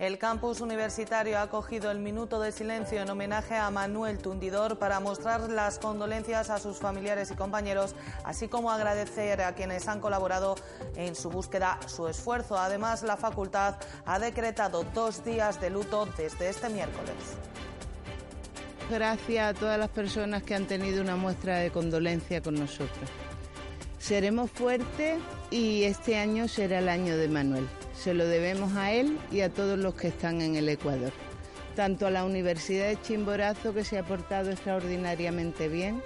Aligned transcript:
El 0.00 0.16
campus 0.16 0.62
universitario 0.62 1.36
ha 1.36 1.42
acogido 1.42 1.90
el 1.90 1.98
minuto 1.98 2.40
de 2.40 2.52
silencio 2.52 3.02
en 3.02 3.10
homenaje 3.10 3.54
a 3.54 3.70
Manuel 3.70 4.16
Tundidor 4.16 4.78
para 4.78 4.98
mostrar 4.98 5.50
las 5.50 5.78
condolencias 5.78 6.48
a 6.48 6.58
sus 6.58 6.78
familiares 6.78 7.30
y 7.30 7.34
compañeros, 7.34 7.94
así 8.24 8.48
como 8.48 8.70
agradecer 8.70 9.42
a 9.42 9.54
quienes 9.54 9.88
han 9.88 10.00
colaborado 10.00 10.54
en 10.96 11.14
su 11.14 11.28
búsqueda 11.28 11.78
su 11.86 12.08
esfuerzo. 12.08 12.56
Además, 12.56 13.02
la 13.02 13.18
facultad 13.18 13.74
ha 14.06 14.18
decretado 14.18 14.84
dos 14.94 15.22
días 15.22 15.60
de 15.60 15.68
luto 15.68 16.08
desde 16.16 16.48
este 16.48 16.70
miércoles. 16.70 17.14
Gracias 18.88 19.50
a 19.50 19.52
todas 19.52 19.78
las 19.78 19.90
personas 19.90 20.42
que 20.44 20.54
han 20.54 20.64
tenido 20.64 21.02
una 21.02 21.16
muestra 21.16 21.58
de 21.58 21.70
condolencia 21.70 22.40
con 22.40 22.54
nosotros. 22.54 23.10
Seremos 23.98 24.50
fuertes 24.50 25.18
y 25.50 25.84
este 25.84 26.16
año 26.16 26.48
será 26.48 26.78
el 26.78 26.88
año 26.88 27.18
de 27.18 27.28
Manuel. 27.28 27.68
Se 28.02 28.14
lo 28.14 28.26
debemos 28.26 28.76
a 28.76 28.92
él 28.92 29.18
y 29.30 29.42
a 29.42 29.50
todos 29.50 29.78
los 29.78 29.94
que 29.94 30.08
están 30.08 30.40
en 30.40 30.56
el 30.56 30.70
Ecuador. 30.70 31.12
Tanto 31.76 32.06
a 32.06 32.10
la 32.10 32.24
Universidad 32.24 32.88
de 32.88 33.00
Chimborazo, 33.02 33.74
que 33.74 33.84
se 33.84 33.98
ha 33.98 34.04
portado 34.04 34.50
extraordinariamente 34.50 35.68
bien, 35.68 36.02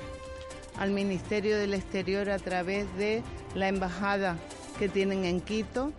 al 0.76 0.90
Ministerio 0.90 1.56
del 1.56 1.72
Exterior 1.72 2.30
a 2.30 2.40
través 2.40 2.92
de 2.96 3.22
la 3.54 3.68
embajada 3.68 4.36
que 4.76 4.88
tienen 4.88 5.24
en 5.24 5.40
Quito, 5.40 5.92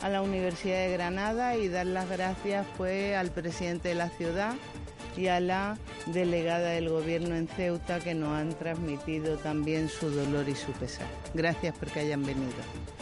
a 0.00 0.08
la 0.08 0.22
Universidad 0.22 0.78
de 0.86 0.92
Granada 0.92 1.56
y 1.56 1.68
dar 1.68 1.86
las 1.86 2.08
gracias 2.08 2.66
pues 2.78 3.14
al 3.14 3.30
presidente 3.30 3.88
de 3.88 3.94
la 3.96 4.08
ciudad 4.08 4.54
y 5.16 5.26
a 5.26 5.40
la 5.40 5.78
delegada 6.06 6.70
del 6.70 6.88
gobierno 6.88 7.36
en 7.36 7.48
Ceuta 7.48 8.00
que 8.00 8.14
nos 8.14 8.30
han 8.30 8.54
transmitido 8.54 9.36
también 9.36 9.90
su 9.90 10.10
dolor 10.10 10.48
y 10.48 10.54
su 10.54 10.72
pesar. 10.72 11.06
Gracias 11.34 11.76
porque 11.78 12.00
hayan 12.00 12.22
venido. 12.22 12.93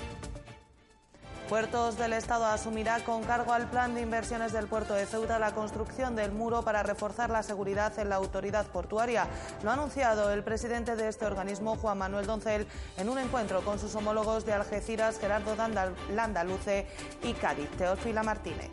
Puertos 1.53 1.99
del 1.99 2.15
Estado 2.15 2.47
asumirá 2.47 3.05
con 3.05 3.25
cargo 3.25 3.53
al 3.53 3.69
plan 3.69 3.95
de 3.95 4.01
inversiones 4.01 4.55
del 4.55 4.69
puerto 4.69 4.95
de 4.95 5.05
Ceuta 5.05 5.39
la 5.39 5.55
construcción 5.55 6.17
del 6.17 6.33
muro 6.33 6.63
para 6.63 6.83
reforzar 6.83 7.29
la 7.29 7.43
seguridad 7.43 7.99
en 7.99 8.09
la 8.09 8.17
autoridad 8.17 8.67
portuaria. 8.69 9.29
Lo 9.63 9.69
ha 9.69 9.75
anunciado 9.75 10.33
el 10.33 10.43
presidente 10.43 10.97
de 10.97 11.09
este 11.09 11.27
organismo, 11.27 11.77
Juan 11.77 11.99
Manuel 11.99 12.25
Doncel, 12.25 12.67
en 12.97 13.11
un 13.11 13.19
encuentro 13.19 13.61
con 13.61 13.79
sus 13.79 13.95
homólogos 13.95 14.47
de 14.47 14.55
Algeciras, 14.55 15.21
Gerardo 15.21 15.55
Landaluce 16.15 16.87
y 17.23 17.35
Cádiz, 17.35 17.69
Teófila 17.77 18.23
Martínez. 18.23 18.71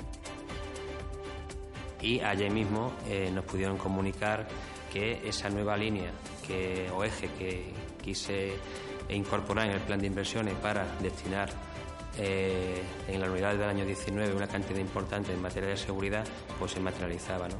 Y 1.99 2.21
ayer 2.21 2.49
mismo 2.49 2.93
eh, 3.09 3.29
nos 3.29 3.43
pudieron 3.43 3.77
comunicar 3.77 4.47
que 4.93 5.27
esa 5.27 5.49
nueva 5.49 5.75
línea 5.75 6.11
que, 6.47 6.89
o 6.95 7.03
eje 7.03 7.29
que 7.37 7.73
quise 8.01 8.53
incorporar 9.09 9.65
en 9.65 9.73
el 9.73 9.81
plan 9.81 9.99
de 9.99 10.07
inversiones 10.07 10.55
para 10.55 10.85
destinar 11.01 11.49
eh, 12.19 12.81
en 13.07 13.21
la 13.21 13.31
unidad 13.31 13.53
del 13.53 13.69
año 13.69 13.85
19 13.85 14.35
una 14.35 14.47
cantidad 14.47 14.79
importante 14.79 15.33
en 15.33 15.41
materia 15.41 15.69
de 15.69 15.77
seguridad, 15.77 16.25
pues 16.59 16.71
se 16.71 16.79
materializaba. 16.79 17.47
¿no? 17.47 17.55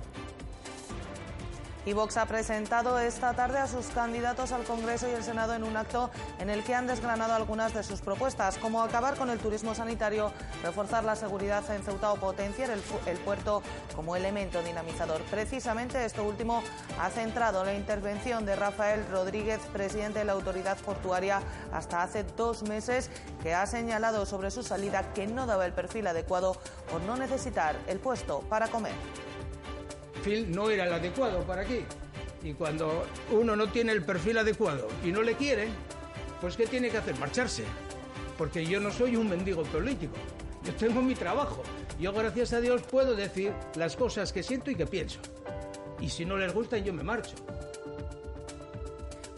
Y 1.85 1.93
Vox 1.93 2.17
ha 2.17 2.25
presentado 2.25 2.99
esta 2.99 3.33
tarde 3.33 3.57
a 3.57 3.67
sus 3.67 3.87
candidatos 3.87 4.51
al 4.51 4.63
Congreso 4.63 5.07
y 5.07 5.11
el 5.11 5.23
Senado 5.23 5.53
en 5.53 5.63
un 5.63 5.77
acto 5.77 6.09
en 6.39 6.49
el 6.49 6.63
que 6.63 6.75
han 6.75 6.87
desgranado 6.87 7.33
algunas 7.33 7.73
de 7.73 7.83
sus 7.83 8.01
propuestas, 8.01 8.57
como 8.57 8.81
acabar 8.81 9.15
con 9.15 9.29
el 9.29 9.39
turismo 9.39 9.73
sanitario, 9.73 10.31
reforzar 10.61 11.05
la 11.05 11.15
seguridad 11.15 11.63
en 11.71 11.81
Ceuta 11.81 12.11
o 12.11 12.17
potenciar 12.17 12.69
el, 12.69 12.81
el 13.05 13.17
puerto 13.19 13.63
como 13.95 14.15
elemento 14.15 14.61
dinamizador. 14.61 15.21
Precisamente 15.31 16.03
esto 16.03 16.23
último 16.23 16.61
ha 16.99 17.09
centrado 17.09 17.63
la 17.63 17.73
intervención 17.73 18.45
de 18.45 18.55
Rafael 18.55 19.05
Rodríguez, 19.09 19.59
presidente 19.71 20.19
de 20.19 20.25
la 20.25 20.33
autoridad 20.33 20.77
portuaria, 20.77 21.41
hasta 21.71 22.03
hace 22.03 22.23
dos 22.23 22.63
meses, 22.63 23.09
que 23.41 23.53
ha 23.53 23.65
señalado 23.65 24.25
sobre 24.25 24.51
su 24.51 24.63
salida 24.63 25.13
que 25.13 25.27
no 25.27 25.45
daba 25.45 25.65
el 25.65 25.73
perfil 25.73 26.07
adecuado 26.07 26.57
por 26.91 27.01
no 27.01 27.15
necesitar 27.15 27.77
el 27.87 27.99
puesto 27.99 28.41
para 28.41 28.67
comer 28.67 28.93
perfil 30.19 30.51
no 30.51 30.69
era 30.69 30.85
el 30.85 30.93
adecuado 30.93 31.43
para 31.43 31.61
aquí. 31.61 31.81
Y 32.43 32.53
cuando 32.53 33.05
uno 33.31 33.55
no 33.55 33.69
tiene 33.69 33.91
el 33.91 34.03
perfil 34.03 34.37
adecuado 34.37 34.87
y 35.03 35.11
no 35.11 35.21
le 35.21 35.35
quiere, 35.35 35.67
pues 36.41 36.55
¿qué 36.55 36.67
tiene 36.67 36.89
que 36.89 36.97
hacer? 36.97 37.17
Marcharse. 37.17 37.63
Porque 38.37 38.65
yo 38.65 38.79
no 38.79 38.91
soy 38.91 39.15
un 39.15 39.29
mendigo 39.29 39.63
político. 39.63 40.13
Yo 40.63 40.73
tengo 40.75 41.01
mi 41.01 41.15
trabajo. 41.15 41.63
Yo, 41.99 42.13
gracias 42.13 42.53
a 42.53 42.61
Dios, 42.61 42.81
puedo 42.83 43.15
decir 43.15 43.53
las 43.75 43.95
cosas 43.95 44.31
que 44.31 44.43
siento 44.43 44.71
y 44.71 44.75
que 44.75 44.85
pienso. 44.85 45.19
Y 45.99 46.09
si 46.09 46.25
no 46.25 46.37
les 46.37 46.53
gusta, 46.53 46.77
yo 46.77 46.93
me 46.93 47.03
marcho. 47.03 47.35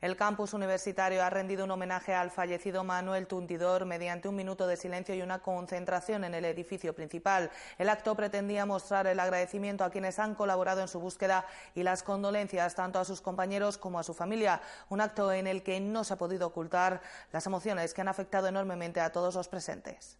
El 0.00 0.16
campus 0.16 0.54
universitario 0.54 1.22
ha 1.22 1.28
rendido 1.28 1.64
un 1.64 1.70
homenaje 1.72 2.14
al 2.14 2.30
fallecido 2.30 2.84
Manuel 2.84 3.26
Tuntidor 3.26 3.84
mediante 3.84 4.28
un 4.28 4.34
minuto 4.34 4.66
de 4.66 4.78
silencio 4.78 5.14
y 5.14 5.20
una 5.20 5.40
concentración 5.40 6.24
en 6.24 6.34
el 6.34 6.46
edificio 6.46 6.94
principal. 6.94 7.50
El 7.76 7.90
acto 7.90 8.14
pretendía 8.14 8.64
mostrar 8.64 9.06
el 9.06 9.20
agradecimiento 9.20 9.84
a 9.84 9.90
quienes 9.90 10.18
han 10.18 10.34
colaborado 10.34 10.80
en 10.80 10.88
su 10.88 11.00
búsqueda 11.00 11.44
y 11.74 11.82
las 11.82 12.02
condolencias 12.02 12.74
tanto 12.74 12.98
a 12.98 13.04
sus 13.04 13.20
compañeros 13.20 13.76
como 13.76 13.98
a 13.98 14.02
su 14.02 14.14
familia. 14.14 14.62
Un 14.88 15.02
acto 15.02 15.32
en 15.32 15.46
el 15.46 15.62
que 15.62 15.80
no 15.80 16.02
se 16.02 16.14
ha 16.14 16.18
podido 16.18 16.46
ocultar 16.46 17.02
las 17.30 17.44
emociones 17.44 17.92
que 17.92 18.00
han 18.00 18.08
afectado 18.08 18.48
enormemente 18.48 19.00
a 19.00 19.12
todos 19.12 19.34
los 19.34 19.48
presentes. 19.48 20.19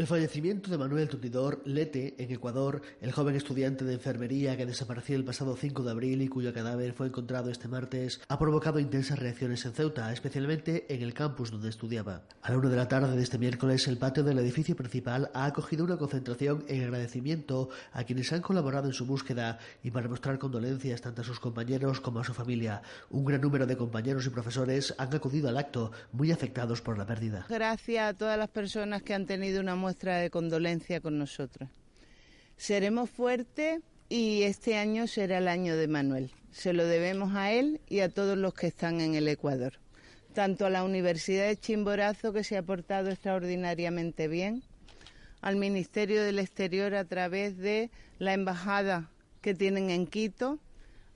El 0.00 0.06
fallecimiento 0.06 0.70
de 0.70 0.78
Manuel 0.78 1.10
Tundidor 1.10 1.60
Lete, 1.66 2.14
en 2.16 2.32
Ecuador, 2.32 2.80
el 3.02 3.12
joven 3.12 3.36
estudiante 3.36 3.84
de 3.84 3.92
enfermería 3.92 4.56
que 4.56 4.64
desapareció 4.64 5.14
el 5.14 5.26
pasado 5.26 5.54
5 5.54 5.82
de 5.82 5.90
abril 5.90 6.22
y 6.22 6.28
cuyo 6.28 6.54
cadáver 6.54 6.94
fue 6.94 7.08
encontrado 7.08 7.50
este 7.50 7.68
martes, 7.68 8.18
ha 8.26 8.38
provocado 8.38 8.78
intensas 8.78 9.18
reacciones 9.18 9.62
en 9.66 9.74
Ceuta, 9.74 10.10
especialmente 10.10 10.86
en 10.88 11.02
el 11.02 11.12
campus 11.12 11.50
donde 11.50 11.68
estudiaba. 11.68 12.22
A 12.40 12.50
la 12.50 12.56
una 12.56 12.70
de 12.70 12.76
la 12.76 12.88
tarde 12.88 13.14
de 13.14 13.22
este 13.22 13.36
miércoles, 13.36 13.86
el 13.88 13.98
patio 13.98 14.24
del 14.24 14.38
edificio 14.38 14.74
principal 14.74 15.30
ha 15.34 15.44
acogido 15.44 15.84
una 15.84 15.98
concentración 15.98 16.64
en 16.68 16.82
agradecimiento 16.84 17.68
a 17.92 18.04
quienes 18.04 18.32
han 18.32 18.40
colaborado 18.40 18.86
en 18.86 18.94
su 18.94 19.04
búsqueda 19.04 19.58
y 19.82 19.90
para 19.90 20.08
mostrar 20.08 20.38
condolencias 20.38 21.02
tanto 21.02 21.20
a 21.20 21.24
sus 21.26 21.40
compañeros 21.40 22.00
como 22.00 22.20
a 22.20 22.24
su 22.24 22.32
familia. 22.32 22.80
Un 23.10 23.26
gran 23.26 23.42
número 23.42 23.66
de 23.66 23.76
compañeros 23.76 24.24
y 24.24 24.30
profesores 24.30 24.94
han 24.96 25.14
acudido 25.14 25.50
al 25.50 25.58
acto, 25.58 25.92
muy 26.12 26.32
afectados 26.32 26.80
por 26.80 26.96
la 26.96 27.04
pérdida. 27.04 27.44
Gracias 27.50 28.08
a 28.08 28.14
todas 28.14 28.38
las 28.38 28.48
personas 28.48 29.02
que 29.02 29.12
han 29.12 29.26
tenido 29.26 29.60
una 29.60 29.76
muestra 29.90 30.18
de 30.18 30.30
condolencia 30.30 31.00
con 31.00 31.18
nosotros. 31.18 31.68
Seremos 32.56 33.10
fuertes 33.10 33.80
y 34.08 34.44
este 34.44 34.76
año 34.76 35.08
será 35.08 35.38
el 35.38 35.48
año 35.48 35.76
de 35.76 35.88
Manuel. 35.88 36.30
Se 36.52 36.72
lo 36.72 36.84
debemos 36.84 37.34
a 37.34 37.50
él 37.50 37.80
y 37.88 37.98
a 37.98 38.08
todos 38.08 38.38
los 38.38 38.54
que 38.54 38.68
están 38.68 39.00
en 39.00 39.16
el 39.16 39.26
Ecuador. 39.26 39.80
Tanto 40.32 40.64
a 40.64 40.70
la 40.70 40.84
Universidad 40.84 41.48
de 41.48 41.56
Chimborazo, 41.56 42.32
que 42.32 42.44
se 42.44 42.56
ha 42.56 42.62
portado 42.62 43.10
extraordinariamente 43.10 44.28
bien, 44.28 44.62
al 45.40 45.56
Ministerio 45.56 46.22
del 46.22 46.38
Exterior 46.38 46.94
a 46.94 47.04
través 47.04 47.58
de 47.58 47.90
la 48.20 48.32
embajada 48.32 49.10
que 49.40 49.54
tienen 49.54 49.90
en 49.90 50.06
Quito, 50.06 50.60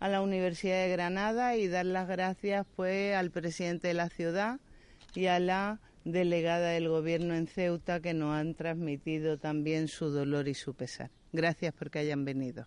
a 0.01 0.09
la 0.09 0.21
Universidad 0.21 0.83
de 0.83 0.89
Granada 0.89 1.55
y 1.55 1.69
dar 1.69 1.87
las 1.87 2.09
gracias 2.09 2.67
pues 2.75 3.15
al 3.15 3.31
presidente 3.31 3.87
de 3.87 3.95
la 3.95 4.09
ciudad 4.09 4.59
y 5.15 5.27
a 5.27 5.39
la 5.39 5.79
delegada 6.05 6.71
del 6.71 6.89
Gobierno 6.89 7.35
en 7.35 7.47
Ceuta 7.47 8.01
que 8.01 8.15
nos 8.15 8.35
han 8.35 8.55
transmitido 8.55 9.39
también 9.39 9.89
su 9.89 10.11
dolor 10.11 10.49
y 10.49 10.55
su 10.55 10.75
pesar. 10.75 11.11
Gracias 11.33 11.75
porque 11.77 11.99
hayan 11.99 12.25
venido. 12.25 12.67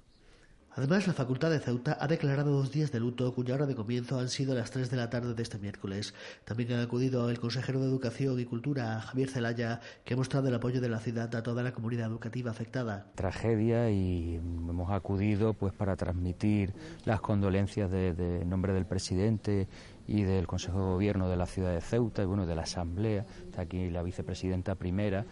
Además, 0.77 1.07
la 1.07 1.13
Facultad 1.13 1.49
de 1.49 1.57
Ceuta 1.57 1.97
ha 1.99 2.07
declarado 2.07 2.51
dos 2.51 2.71
días 2.71 2.91
de 2.91 2.99
luto 2.99 3.33
cuya 3.33 3.55
hora 3.55 3.65
de 3.65 3.73
comienzo 3.73 4.19
han 4.19 4.29
sido 4.29 4.53
las 4.53 4.69
3 4.69 4.91
de 4.91 4.97
la 4.97 5.09
tarde 5.09 5.33
de 5.33 5.41
este 5.41 5.57
miércoles. 5.57 6.13
También 6.45 6.73
ha 6.73 6.83
acudido 6.83 7.31
el 7.31 7.39
consejero 7.39 7.79
de 7.79 7.87
Educación 7.87 8.39
y 8.39 8.45
Cultura, 8.45 9.01
Javier 9.01 9.27
Zelaya, 9.27 9.79
que 10.05 10.13
ha 10.13 10.17
mostrado 10.17 10.49
el 10.49 10.53
apoyo 10.53 10.79
de 10.79 10.89
la 10.89 10.99
ciudad 10.99 11.35
a 11.35 11.41
toda 11.41 11.63
la 11.63 11.71
comunidad 11.71 12.05
educativa 12.05 12.51
afectada. 12.51 13.07
Tragedia 13.15 13.89
y 13.89 14.35
hemos 14.35 14.91
acudido 14.91 15.55
pues 15.55 15.73
para 15.73 15.95
transmitir 15.95 16.75
las 17.05 17.21
condolencias 17.21 17.89
de, 17.89 18.13
de 18.13 18.45
nombre 18.45 18.71
del 18.73 18.85
presidente 18.85 19.67
y 20.07 20.23
del 20.23 20.47
Consejo 20.47 20.79
de 20.79 20.85
Gobierno 20.85 21.29
de 21.29 21.35
la 21.35 21.45
ciudad 21.45 21.73
de 21.73 21.81
Ceuta 21.81 22.23
y 22.23 22.25
bueno 22.25 22.45
de 22.45 22.55
la 22.55 22.63
Asamblea, 22.63 23.25
está 23.45 23.63
aquí 23.63 23.89
la 23.89 24.03
vicepresidenta 24.03 24.75
primera, 24.75 25.25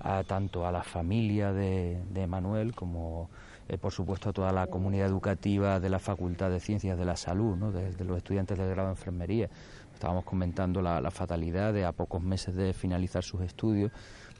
a, 0.00 0.24
tanto 0.24 0.66
a 0.66 0.72
la 0.72 0.82
familia 0.82 1.52
de, 1.52 2.02
de 2.10 2.26
Manuel 2.26 2.74
como 2.74 3.28
eh, 3.68 3.78
por 3.78 3.92
supuesto 3.92 4.28
a 4.28 4.32
toda 4.32 4.52
la 4.52 4.66
comunidad 4.66 5.06
educativa 5.06 5.78
de 5.78 5.88
la 5.88 5.98
Facultad 5.98 6.50
de 6.50 6.60
Ciencias 6.60 6.98
de 6.98 7.04
la 7.04 7.16
Salud, 7.16 7.56
¿no? 7.56 7.70
de, 7.70 7.92
los 8.04 8.16
estudiantes 8.16 8.58
del 8.58 8.68
grado 8.68 8.88
de 8.88 8.92
enfermería. 8.92 9.48
Estábamos 9.94 10.24
comentando 10.24 10.82
la, 10.82 11.10
fatalidad 11.10 11.72
de 11.72 11.84
a 11.84 11.92
pocos 11.92 12.22
meses 12.22 12.56
de 12.56 12.72
finalizar 12.72 13.22
sus 13.22 13.40
estudios, 13.42 13.92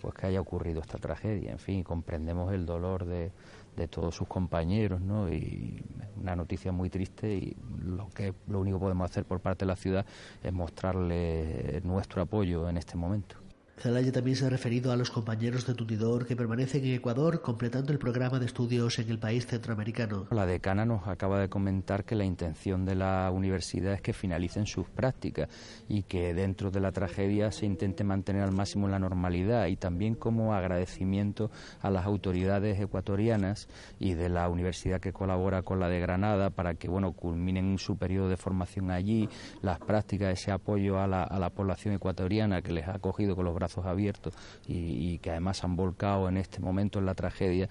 pues 0.03 0.15
que 0.15 0.27
haya 0.27 0.41
ocurrido 0.41 0.81
esta 0.81 0.99
tragedia. 0.99 1.53
En 1.53 1.61
fin, 1.61 1.85
comprendemos 1.85 2.53
el 2.53 2.67
dolor 2.67 3.05
de, 3.07 3.31
de 3.77 3.89
todos 3.89 4.15
sus 4.15 4.27
compañeros, 4.27 5.01
¿no? 5.01 5.33
Y 5.33 5.83
una 6.17 6.35
noticia 6.35 6.73
muy 6.73 6.91
triste 6.91 7.33
y 7.35 7.57
lo 7.85 8.09
que 8.11 8.35
lo 8.49 8.61
único 8.61 8.79
que 8.79 8.83
podemos 8.83 9.11
hacer 9.11 9.25
por 9.25 9.41
parte 9.41 9.65
de 9.65 9.69
la 9.69 9.77
ciudad 9.77 10.05
es 10.43 10.53
mostrarle 10.53 11.81
nuestro 11.85 12.21
apoyo 12.21 12.69
en 12.69 12.77
este 12.77 12.97
momento. 12.97 13.42
Zelaya 13.83 14.13
también 14.13 14.37
se 14.37 14.47
ha 14.47 14.49
referido 14.49 14.93
a 14.93 14.97
los 14.97 15.11
compañeros 15.11 15.67
de 15.67 15.75
Tutidor 15.75 16.25
que 16.25 16.37
permanecen 16.37 16.85
en 16.85 16.95
Ecuador 16.95 17.43
completando 17.43 17.93
el 17.93 17.99
programa 17.99 18.39
de 18.39 18.47
estudios 18.47 19.01
en 19.01 19.11
el 19.11 19.19
país 19.19 19.45
centroamericano. 19.45 20.29
La 20.31 20.47
decana 20.47 20.85
nos 20.85 21.09
acaba 21.09 21.41
de 21.41 21.49
comentar 21.49 22.05
que 22.05 22.15
la 22.15 22.25
intención 22.25 22.85
de 22.85 22.95
la 22.95 23.29
universidad 23.33 23.95
es 23.95 24.01
que 24.01 24.13
finalicen 24.13 24.67
sus 24.67 24.89
prácticas 24.89 25.49
y 25.89 26.05
que 26.05 26.33
dentro 26.33 26.71
de 26.71 26.79
la 26.79 26.93
tragedia 26.93 27.51
se 27.51 27.67
intente 27.67 28.05
mantener 28.05 28.43
al 28.43 28.53
máximo 28.53 28.87
la 28.87 29.01
normalidad 29.01 29.67
y 29.67 29.75
también 29.75 30.15
como 30.15 30.55
agradecimiento 30.55 31.51
a 31.81 31.91
las 31.91 32.07
autoridades 32.07 32.79
ecuatorianas 32.79 33.67
y 33.99 34.15
de 34.15 34.29
la 34.29 34.49
universidad 34.49 35.01
que 35.01 35.13
colabora 35.13 35.63
con 35.63 35.81
la 35.81 35.89
de 35.89 35.99
Granada 35.99 36.51
para 36.51 36.77
que 36.77 36.89
bueno 36.89 37.15
culminen 37.15 37.79
su 37.79 37.97
periodo 37.97 38.29
de 38.29 38.37
formación 38.37 38.93
allí, 38.93 39.29
las 39.61 39.81
prácticas, 39.81 40.41
ese 40.41 40.53
apoyo 40.53 41.01
a 41.01 41.09
la, 41.09 41.25
a 41.25 41.41
la 41.41 41.51
población 41.51 41.95
ecuatoriana 41.95 42.63
que 42.63 42.73
les 42.73 42.87
ha 42.87 42.95
acogido 42.95 43.35
con 43.35 43.45
los 43.45 43.55
brazos 43.57 43.72
abiertos 43.79 44.35
y, 44.67 45.19
que 45.19 45.31
además 45.31 45.65
han 45.65 45.77
volcado 45.77 46.29
en 46.29 46.37
este 46.37 46.61
momento 46.61 46.99
en 46.99 47.07
la 47.07 47.15
tragedia. 47.15 47.69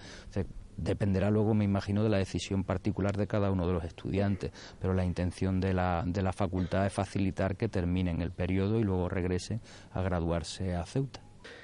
dependerá 0.77 1.29
luego, 1.29 1.53
me 1.53 1.65
imagino, 1.65 2.03
de 2.03 2.09
la 2.09 2.17
decisión 2.17 2.63
particular 2.63 3.17
de 3.17 3.27
cada 3.27 3.51
uno 3.51 3.67
de 3.67 3.73
los 3.73 3.83
estudiantes, 3.83 4.51
pero 4.79 4.93
la 4.93 5.05
intención 5.05 5.59
de 5.59 5.73
la, 5.73 6.03
de 6.05 6.21
la 6.21 6.33
facultad 6.33 6.85
es 6.85 6.93
facilitar 6.93 7.55
que 7.55 7.67
terminen 7.67 8.21
el 8.21 8.31
periodo 8.31 8.79
y 8.79 8.83
luego 8.83 9.09
regresen 9.09 9.61
a 9.91 10.01
graduarse 10.01 10.75
a 10.75 10.85
Ceuta. 10.85 11.21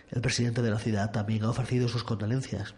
El 0.09 0.21
presidente 0.21 0.61
de 0.61 0.71
la 0.71 0.79
ciudad 0.79 1.11
también 1.11 1.43
ha 1.43 1.49
ofrecido 1.49 1.87
sus 1.87 2.03
condolencias. 2.03 2.75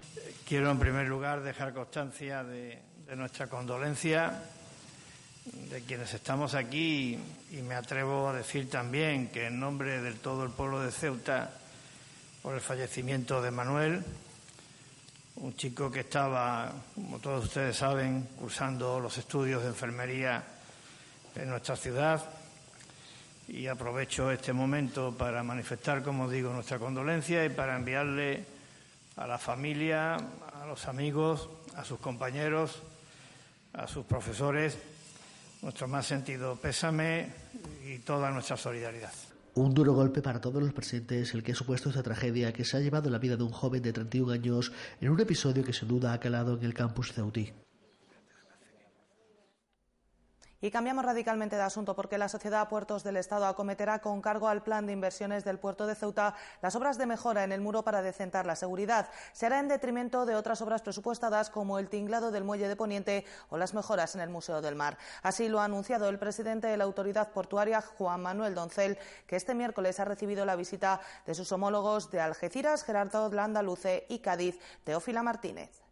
Quiero, 0.48 0.72
en 0.72 0.80
primer 0.80 1.08
lugar, 1.08 1.44
dejar 1.44 1.74
constancia 1.74 2.44
de, 2.44 2.82
de 3.08 3.16
nuestra 3.16 3.48
condolencia 3.48 4.42
de 5.46 5.82
quienes 5.82 6.14
estamos 6.14 6.54
aquí 6.54 7.18
y 7.52 7.62
me 7.62 7.76
atrevo 7.76 8.30
a 8.30 8.34
decir 8.34 8.70
también 8.70 9.30
que 9.30 9.48
en 9.48 9.60
nombre 9.60 10.02
de 10.02 10.14
todo 10.14 10.44
el 10.44 10.52
pueblo 10.52 10.82
de 10.82 10.92
Ceuta 10.92 11.52
por 12.42 12.56
el 12.56 12.62
fallecimiento 12.62 13.42
de 13.42 13.52
Manuel, 13.52 14.04
un 15.38 15.56
chico 15.56 15.90
que 15.90 16.02
estaba, 16.02 16.72
como 16.96 17.20
todos 17.20 17.46
ustedes 17.46 17.78
saben, 17.78 18.28
cursando 18.38 19.00
los 19.00 19.18
estudios 19.18 19.64
de 19.64 19.70
enfermería 19.70 20.44
en 21.36 21.50
nuestra 21.50 21.76
ciudad 21.76 22.24
y 23.48 23.68
aprovecho 23.68 24.32
este 24.32 24.54
momento 24.54 25.16
para 25.18 25.44
manifestar, 25.44 26.04
como 26.04 26.30
digo, 26.30 26.52
nuestra 26.54 26.78
condolencia 26.78 27.44
y 27.46 27.50
para 27.50 27.76
enviarle 27.76 28.46
a 29.16 29.26
la 29.26 29.38
familia, 29.38 30.16
a 30.16 30.66
los 30.68 30.88
amigos, 30.88 31.50
a 31.76 31.84
sus 31.84 32.00
compañeros, 32.00 32.82
a 33.74 33.88
sus 33.88 34.06
profesores 34.06 34.78
nuestro 35.62 35.88
más 35.88 36.06
sentido 36.06 36.56
pésame 36.56 37.28
y 37.86 38.00
toda 38.00 38.32
nuestra 38.32 38.58
solidaridad. 38.58 39.12
Un 39.56 39.74
duro 39.74 39.94
golpe 39.94 40.22
para 40.22 40.40
todos 40.40 40.62
los 40.62 40.74
presentes 40.74 41.34
el 41.34 41.44
que 41.44 41.52
ha 41.52 41.56
supuesto 41.56 41.90
esta 41.90 42.04
tragedia 42.04 42.54
que 42.54 42.64
se 42.64 42.78
ha 42.78 42.80
llevado 42.80 43.10
la 43.10 43.18
vida 43.18 43.36
de 43.36 43.44
un 43.44 43.52
joven 43.52 43.82
de 43.82 43.92
31 43.92 44.32
años 44.32 44.72
en 45.02 45.10
un 45.10 45.20
episodio 45.20 45.64
que 45.64 45.74
sin 45.74 45.88
duda 45.88 46.14
ha 46.14 46.20
calado 46.20 46.58
en 46.58 46.64
el 46.64 46.74
campus 46.74 47.12
ceutí. 47.12 47.52
Y 50.62 50.72
cambiamos 50.72 51.06
radicalmente 51.06 51.56
de 51.56 51.62
asunto 51.62 51.96
porque 51.96 52.18
la 52.18 52.28
Sociedad 52.28 52.68
Puertos 52.68 53.06
del 53.06 53.16
Estado 53.16 53.46
acometerá 53.46 54.00
con 54.00 54.22
cargo 54.22 54.50
al 54.50 54.62
plan 54.62 54.86
de 54.86 54.92
inversiones 54.92 55.46
del 55.46 55.58
puerto 55.58 55.88
de 55.88 55.96
Ceuta 55.96 56.36
las 56.62 56.76
obras 56.76 56.98
de 56.98 57.06
mejora 57.06 57.46
en 57.46 57.54
el 57.54 57.62
muro 57.62 57.84
para 57.84 58.02
decentar 58.02 58.46
la 58.46 58.58
seguridad. 58.58 59.10
Se 59.32 59.46
hará 59.46 59.60
en 59.60 59.70
detrimento 59.70 60.26
de 60.26 60.36
otras 60.36 60.62
obras 60.62 60.82
presupuestadas 60.82 61.50
como 61.50 61.80
el 61.80 61.88
tinglado 61.88 62.32
del 62.32 62.44
muelle 62.44 62.68
de 62.68 62.76
Poniente 62.76 63.26
o 63.50 63.58
las 63.58 63.74
mejoras 63.74 64.16
en 64.16 64.22
el 64.22 64.30
Museo 64.30 64.62
del 64.62 64.76
Mar. 64.76 64.98
Así 65.24 65.48
lo 65.48 65.62
ha 65.62 65.66
anunciado 65.66 66.10
el 66.10 66.20
presidente 66.20 66.68
de 66.68 66.76
la 66.76 66.84
autoridad 66.84 67.32
portuaria, 67.32 67.82
Juan 67.82 68.22
Manuel 68.22 68.54
Doncel, 68.54 68.98
que 69.28 69.38
este 69.38 69.56
miércoles 69.56 70.02
ha 70.02 70.06
recibido 70.06 70.46
la 70.46 70.58
visita 70.58 71.00
de 71.26 71.36
sus 71.36 71.54
homólogos 71.54 72.12
de 72.12 72.20
Algeciras, 72.20 72.84
Gerardo 72.84 73.32
Landaluce 73.32 74.06
y 74.10 74.20
Cádiz, 74.20 74.60
Teófila 74.84 75.24
Martínez. 75.24 75.89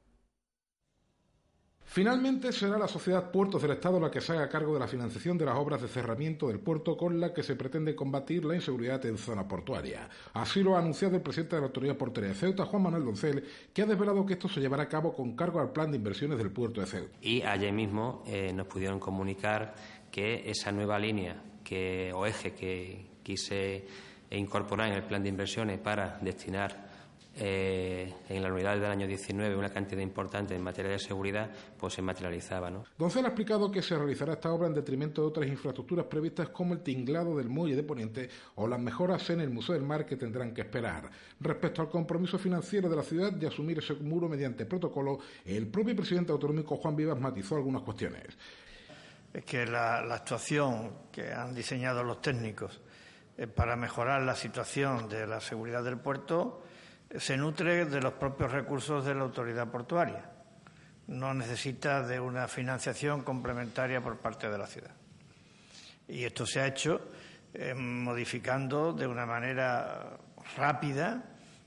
Finalmente 1.89 2.51
será 2.51 2.77
la 2.77 2.87
Sociedad 2.87 3.31
Puertos 3.31 3.61
del 3.61 3.71
Estado 3.71 3.99
la 3.99 4.11
que 4.11 4.19
se 4.19 4.33
haga 4.33 4.49
cargo 4.49 4.73
de 4.73 4.79
la 4.79 4.87
financiación 4.87 5.37
de 5.37 5.45
las 5.45 5.55
obras 5.55 5.81
de 5.81 5.87
cerramiento 5.87 6.49
del 6.49 6.59
puerto 6.59 6.97
con 6.97 7.19
la 7.19 7.33
que 7.33 7.41
se 7.41 7.55
pretende 7.55 7.95
combatir 7.95 8.43
la 8.43 8.55
inseguridad 8.55 9.03
en 9.05 9.17
zona 9.17 9.47
portuaria. 9.47 10.07
Así 10.33 10.61
lo 10.61 10.75
ha 10.75 10.79
anunciado 10.79 11.15
el 11.15 11.21
presidente 11.21 11.55
de 11.55 11.61
la 11.61 11.67
Autoridad 11.67 11.95
Portuaria 11.95 12.33
de 12.33 12.37
Ceuta, 12.37 12.65
Juan 12.65 12.83
Manuel 12.83 13.05
Doncel, 13.05 13.43
que 13.73 13.81
ha 13.81 13.85
desvelado 13.85 14.25
que 14.25 14.33
esto 14.33 14.49
se 14.49 14.59
llevará 14.59 14.83
a 14.83 14.89
cabo 14.89 15.13
con 15.13 15.35
cargo 15.35 15.61
al 15.61 15.71
plan 15.71 15.89
de 15.89 15.97
inversiones 15.97 16.37
del 16.37 16.51
puerto 16.51 16.81
de 16.81 16.87
Ceuta. 16.87 17.17
Y 17.21 17.41
ayer 17.41 17.71
mismo 17.71 18.21
eh, 18.27 18.51
nos 18.53 18.67
pudieron 18.67 18.99
comunicar 18.99 19.73
que 20.11 20.49
esa 20.51 20.73
nueva 20.73 20.99
línea 20.99 21.41
que, 21.63 22.11
o 22.13 22.25
eje 22.25 22.53
que 22.53 23.05
quise 23.23 23.85
incorporar 24.31 24.89
en 24.89 24.95
el 24.95 25.03
plan 25.03 25.23
de 25.23 25.29
inversiones 25.29 25.79
para 25.79 26.19
destinar 26.21 26.86
eh, 27.39 28.11
en 28.29 28.41
la 28.41 28.51
unidad 28.51 28.73
del 28.73 28.85
año 28.85 29.05
19 29.05 29.55
una 29.55 29.69
cantidad 29.69 30.01
importante 30.01 30.55
en 30.55 30.63
materia 30.63 30.91
de 30.91 30.99
seguridad, 30.99 31.51
pues 31.77 31.93
se 31.93 32.01
materializaba. 32.01 32.71
¿no? 32.71 32.85
Doncel 32.97 33.25
ha 33.25 33.27
explicado 33.27 33.69
que 33.69 33.83
se 33.83 33.95
realizará 33.95 34.33
esta 34.33 34.51
obra 34.51 34.67
en 34.67 34.73
detrimento 34.73 35.21
de 35.21 35.27
otras 35.27 35.47
infraestructuras 35.47 36.07
previstas 36.07 36.49
como 36.49 36.73
el 36.73 36.79
tinglado 36.81 37.37
del 37.37 37.47
muelle 37.47 37.75
de 37.75 37.83
Poniente 37.83 38.29
o 38.55 38.67
las 38.67 38.79
mejoras 38.79 39.29
en 39.29 39.41
el 39.41 39.51
Museo 39.51 39.75
del 39.75 39.83
Mar 39.83 40.05
que 40.05 40.15
tendrán 40.15 40.51
que 40.51 40.61
esperar. 40.61 41.11
Respecto 41.39 41.83
al 41.83 41.89
compromiso 41.89 42.39
financiero 42.39 42.89
de 42.89 42.95
la 42.95 43.03
ciudad 43.03 43.31
de 43.31 43.45
asumir 43.45 43.77
ese 43.77 43.93
muro 43.93 44.27
mediante 44.27 44.65
protocolo, 44.65 45.19
el 45.45 45.67
propio 45.67 45.95
presidente 45.95 46.31
autonómico 46.31 46.77
Juan 46.77 46.95
Vivas 46.95 47.19
matizó 47.19 47.55
algunas 47.55 47.83
cuestiones. 47.83 48.35
Es 49.31 49.45
que 49.45 49.65
la, 49.67 49.99
actuación 49.99 50.91
que 51.11 51.31
han 51.31 51.53
diseñado 51.53 52.03
los 52.03 52.19
técnicos 52.19 52.81
eh, 53.37 53.45
para 53.45 53.75
mejorar 53.75 54.23
la 54.23 54.33
situación 54.33 55.07
de 55.07 55.27
la 55.27 55.39
seguridad 55.39 55.83
del 55.83 55.99
puerto 55.99 56.63
se 57.15 57.37
nutre 57.37 57.85
de 57.85 58.01
los 58.01 58.13
propios 58.13 58.51
recursos 58.51 59.05
de 59.05 59.15
la 59.15 59.21
autoridad 59.21 59.67
portuaria. 59.67 60.29
No 61.07 61.33
necesita 61.33 62.03
de 62.03 62.19
una 62.19 62.47
financiación 62.47 63.23
complementaria 63.23 64.01
por 64.01 64.17
parte 64.17 64.49
de 64.49 64.57
la 64.57 64.67
ciudad. 64.67 64.91
Y 66.07 66.23
esto 66.23 66.45
se 66.45 66.59
ha 66.59 66.67
hecho 66.67 67.09
eh, 67.53 67.73
modificando 67.73 68.93
de 68.93 69.07
una 69.07 69.25
manera 69.25 70.17
rápida, 70.57 71.23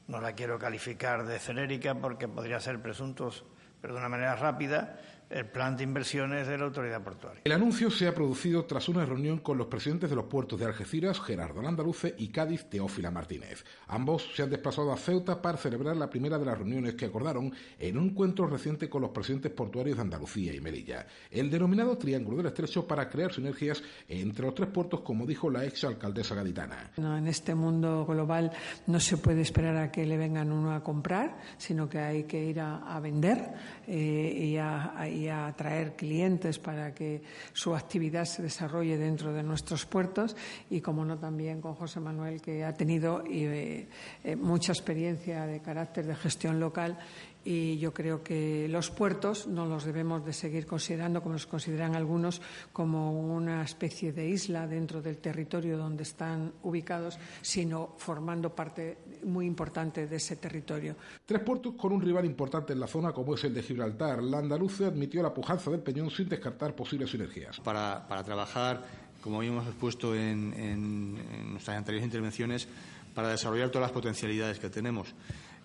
no 0.09 0.21
la 0.21 0.33
quiero 0.33 0.59
calificar 0.59 1.25
de 1.25 1.39
genérica 1.39 1.95
porque 1.95 2.29
podría 2.29 2.61
ser 2.61 2.81
presuntos, 2.81 3.45
pero 3.81 3.95
de 3.95 4.01
una 4.01 4.09
manera 4.09 4.37
rápida, 4.37 4.99
el 5.31 5.47
plan 5.47 5.77
de 5.77 5.85
inversiones 5.85 6.49
de 6.49 6.59
la 6.59 6.65
autoridad 6.65 7.03
portuaria. 7.03 7.41
El 7.45 7.53
anuncio 7.53 7.91
se 7.91 8.09
ha 8.09 8.15
producido 8.15 8.65
tras 8.65 8.89
una 8.89 9.07
reunión 9.07 9.39
con 9.39 9.57
los 9.57 9.69
presidentes 9.69 10.11
de 10.11 10.17
los 10.17 10.25
puertos 10.25 10.59
de 10.59 10.67
Algeciras, 10.67 11.21
Gerardo 11.21 11.63
Landaluce, 11.63 12.15
y 12.19 12.29
Cádiz, 12.29 12.69
Teófila 12.69 13.11
Martínez. 13.11 13.65
Ambos 13.87 14.29
se 14.35 14.43
han 14.43 14.51
desplazado 14.51 14.93
a 14.93 14.97
Ceuta 14.97 15.41
para 15.41 15.57
celebrar 15.57 15.97
la 15.97 16.11
primera 16.11 16.39
de 16.39 16.47
las 16.47 16.59
reuniones 16.59 16.95
que 16.95 17.07
acordaron 17.07 17.53
en 17.79 17.97
un 17.97 18.11
encuentro 18.11 18.47
reciente 18.49 18.89
con 18.89 19.03
los 19.03 19.11
presidentes 19.13 19.53
portuarios 19.53 19.97
de 19.97 20.03
Andalucía 20.03 20.53
y 20.53 20.61
Melilla. 20.61 21.07
El 21.31 21.49
denominado 21.49 21.97
Triángulo 21.97 22.39
del 22.39 22.47
Estrecho 22.47 22.87
para 22.87 23.09
crear 23.09 23.33
sinergias 23.33 23.83
entre 24.09 24.47
los 24.47 24.55
tres 24.55 24.69
puertos, 24.71 25.01
como 25.03 25.27
dijo 25.27 25.49
la 25.49 25.65
ex 25.65 25.85
alcaldesa 25.85 26.35
gaditana. 26.35 26.91
en 26.97 27.29
este 27.29 27.55
mundo 27.55 28.05
global 28.05 28.51
no 28.89 28.99
se 28.99 29.17
puede 29.17 29.43
esperar 29.43 29.77
a 29.77 29.93
que 29.93 30.05
le 30.05 30.17
vengan 30.17 30.51
uno 30.51 30.73
a 30.73 30.83
comprar, 30.83 31.39
sino 31.57 31.89
que 31.89 31.99
hay 31.99 32.25
que 32.25 32.45
ir 32.45 32.61
a, 32.61 32.99
vender 33.01 33.55
eh, 33.87 34.51
y 34.51 34.57
a 34.57 34.95
y 35.21 35.29
a 35.29 35.47
atraer 35.47 35.95
clientes 35.97 36.59
para 36.59 36.95
que 36.95 37.23
su 37.53 37.75
actividad 37.75 38.25
se 38.25 38.43
desarrolle 38.43 38.97
dentro 38.97 39.33
de 39.33 39.43
nuestros 39.43 39.85
puertos 39.85 40.35
y, 40.71 40.81
como 40.81 41.05
no, 41.05 41.19
también 41.19 41.61
con 41.61 41.75
José 41.75 42.01
Manuel, 42.01 42.41
que 42.41 42.65
ha 42.65 42.73
tenido 42.73 43.23
eh, 43.29 43.87
eh, 44.25 44.37
mucha 44.37 44.73
experiencia 44.73 45.45
de 45.47 45.61
carácter 45.61 46.07
de 46.07 46.17
gestión 46.17 46.59
local 46.59 46.99
y 47.45 47.79
yo 47.79 47.95
creo 47.95 48.23
que 48.23 48.69
los 48.69 48.91
puertos 48.91 49.47
no 49.47 49.67
los 49.67 49.85
debemos 49.85 50.25
de 50.25 50.33
seguir 50.33 50.67
considerando, 50.67 51.23
como 51.23 51.35
los 51.35 51.47
consideran 51.47 51.97
algunos, 51.97 52.41
como 52.73 53.13
una 53.35 53.63
especie 53.63 54.13
de 54.13 54.29
isla 54.29 54.67
dentro 54.67 55.01
del 55.01 55.19
territorio 55.19 55.79
donde 55.79 56.03
están 56.03 56.53
ubicados, 56.63 57.19
sino 57.41 57.95
formando 57.97 58.55
parte 58.55 58.99
muy 59.25 59.47
importante 59.47 60.07
de 60.07 60.17
ese 60.17 60.37
territorio. 60.37 60.97
Tres 61.25 61.41
puertos 61.41 61.75
con 61.77 61.93
un 61.93 62.03
rival 62.03 62.27
importante 62.27 62.73
en 62.73 62.81
la 62.81 62.87
zona 62.87 63.13
como 63.13 63.35
es 63.35 63.45
el 63.45 63.55
de 63.55 63.63
Gibraltar. 63.63 64.23
La 64.23 64.39
andaluce 64.39 64.85
admitió 64.85 65.23
la 65.23 65.33
pujanza 65.33 65.71
del 65.71 65.81
Peñón 65.81 66.11
sin 66.11 66.29
descartar 66.29 66.75
posibles 66.75 67.11
sinergias. 67.11 67.61
Para, 67.61 68.07
trabajar, 68.25 68.83
como 69.23 69.39
habíamos 69.39 69.67
expuesto 69.67 70.15
en, 70.15 70.53
en 70.53 71.53
nuestras 71.53 71.79
anteriores 71.79 72.05
intervenciones, 72.05 72.69
para 73.15 73.29
desarrollar 73.29 73.71
todas 73.71 73.89
las 73.89 73.93
potencialidades 73.93 74.59
que 74.59 74.71
tenemos. 74.71 75.15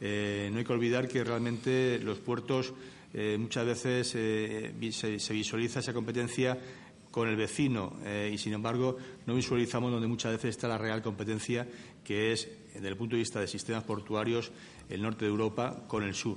Eh, 0.02 0.50
no 0.52 0.60
hay 0.60 0.66
que 0.66 0.74
olvidar 0.74 1.08
que 1.08 1.24
realmente 1.24 2.00
los 2.00 2.20
puertos 2.20 2.74
eh, 3.14 3.38
muchas 3.40 3.66
veces 3.66 4.14
eh, 4.16 4.74
se, 4.92 5.34
visualiza 5.34 5.80
esa 5.80 5.94
competencia 5.94 6.58
con 7.12 7.30
el 7.30 7.38
vecino 7.38 7.94
y, 8.30 8.38
sin 8.38 8.52
embargo, 8.52 8.98
no 9.26 9.36
visualizamos 9.36 9.90
donde 9.90 10.06
muchas 10.06 10.34
veces 10.34 10.50
está 10.50 10.68
la 10.68 10.78
real 10.78 11.02
competencia, 11.02 11.66
que 12.04 12.34
es, 12.34 12.50
desde 12.74 12.90
el 12.90 12.98
punto 12.98 13.16
de 13.16 13.22
vista 13.22 13.40
de 13.40 13.48
sistemas 13.48 13.86
portuarios, 13.86 14.52
el 14.90 15.02
norte 15.02 15.24
de 15.24 15.32
Europa 15.32 15.86
con 15.88 16.04
el 16.04 16.14
sur. 16.14 16.36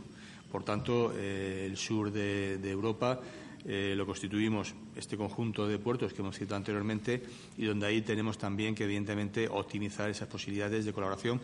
Por 0.53 0.63
tanto, 0.63 1.13
el 1.19 1.77
sur 1.77 2.13
de, 2.13 2.61
Europa 2.71 3.21
lo 3.65 4.07
constituimos 4.07 4.73
este 4.95 5.17
conjunto 5.17 5.67
de 5.67 5.81
puertos 5.81 6.13
que 6.13 6.23
hemos 6.23 6.39
citado 6.39 6.59
anteriormente 6.59 7.25
y 7.57 7.65
donde 7.65 7.89
ahí 7.89 8.03
tenemos 8.03 8.39
también 8.39 8.77
que, 8.77 8.85
evidentemente, 8.85 9.49
optimizar 9.49 10.09
esas 10.09 10.29
posibilidades 10.29 10.85
de 10.85 10.93
colaboración, 10.93 11.41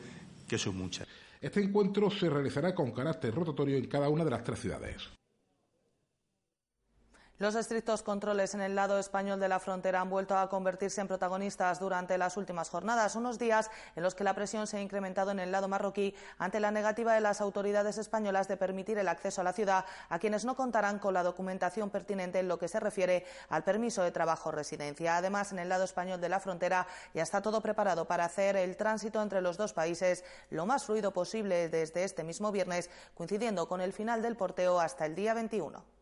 que 0.46 0.58
son 0.58 0.76
muchas. 0.76 1.08
Este 1.44 1.60
encuentro 1.60 2.10
se 2.10 2.30
realizará 2.30 2.74
con 2.74 2.90
carácter 2.90 3.34
rotatorio 3.34 3.76
en 3.76 3.86
cada 3.86 4.08
una 4.08 4.24
de 4.24 4.30
las 4.30 4.42
tres 4.42 4.60
ciudades. 4.60 4.96
Los 7.40 7.56
estrictos 7.56 8.04
controles 8.04 8.54
en 8.54 8.60
el 8.60 8.76
lado 8.76 8.96
español 8.96 9.40
de 9.40 9.48
la 9.48 9.58
frontera 9.58 10.00
han 10.00 10.08
vuelto 10.08 10.38
a 10.38 10.48
convertirse 10.48 11.00
en 11.00 11.08
protagonistas 11.08 11.80
durante 11.80 12.16
las 12.16 12.36
últimas 12.36 12.70
jornadas, 12.70 13.16
unos 13.16 13.40
días 13.40 13.72
en 13.96 14.04
los 14.04 14.14
que 14.14 14.22
la 14.22 14.34
presión 14.34 14.68
se 14.68 14.76
ha 14.76 14.80
incrementado 14.80 15.32
en 15.32 15.40
el 15.40 15.50
lado 15.50 15.66
marroquí 15.66 16.14
ante 16.38 16.60
la 16.60 16.70
negativa 16.70 17.12
de 17.12 17.20
las 17.20 17.40
autoridades 17.40 17.98
españolas 17.98 18.46
de 18.46 18.56
permitir 18.56 18.98
el 18.98 19.08
acceso 19.08 19.40
a 19.40 19.44
la 19.44 19.52
ciudad 19.52 19.84
a 20.10 20.20
quienes 20.20 20.44
no 20.44 20.54
contarán 20.54 21.00
con 21.00 21.12
la 21.12 21.24
documentación 21.24 21.90
pertinente 21.90 22.38
en 22.38 22.46
lo 22.46 22.56
que 22.56 22.68
se 22.68 22.78
refiere 22.78 23.26
al 23.48 23.64
permiso 23.64 24.04
de 24.04 24.12
trabajo 24.12 24.52
residencia. 24.52 25.16
Además, 25.16 25.50
en 25.50 25.58
el 25.58 25.68
lado 25.68 25.82
español 25.82 26.20
de 26.20 26.28
la 26.28 26.38
frontera 26.38 26.86
ya 27.14 27.24
está 27.24 27.42
todo 27.42 27.60
preparado 27.60 28.04
para 28.04 28.26
hacer 28.26 28.54
el 28.54 28.76
tránsito 28.76 29.20
entre 29.20 29.40
los 29.40 29.56
dos 29.56 29.72
países 29.72 30.24
lo 30.50 30.66
más 30.66 30.84
fluido 30.84 31.10
posible 31.10 31.68
desde 31.68 32.04
este 32.04 32.22
mismo 32.22 32.52
viernes, 32.52 32.90
coincidiendo 33.16 33.66
con 33.66 33.80
el 33.80 33.92
final 33.92 34.22
del 34.22 34.36
porteo 34.36 34.78
hasta 34.78 35.04
el 35.04 35.16
día 35.16 35.34
21. 35.34 35.93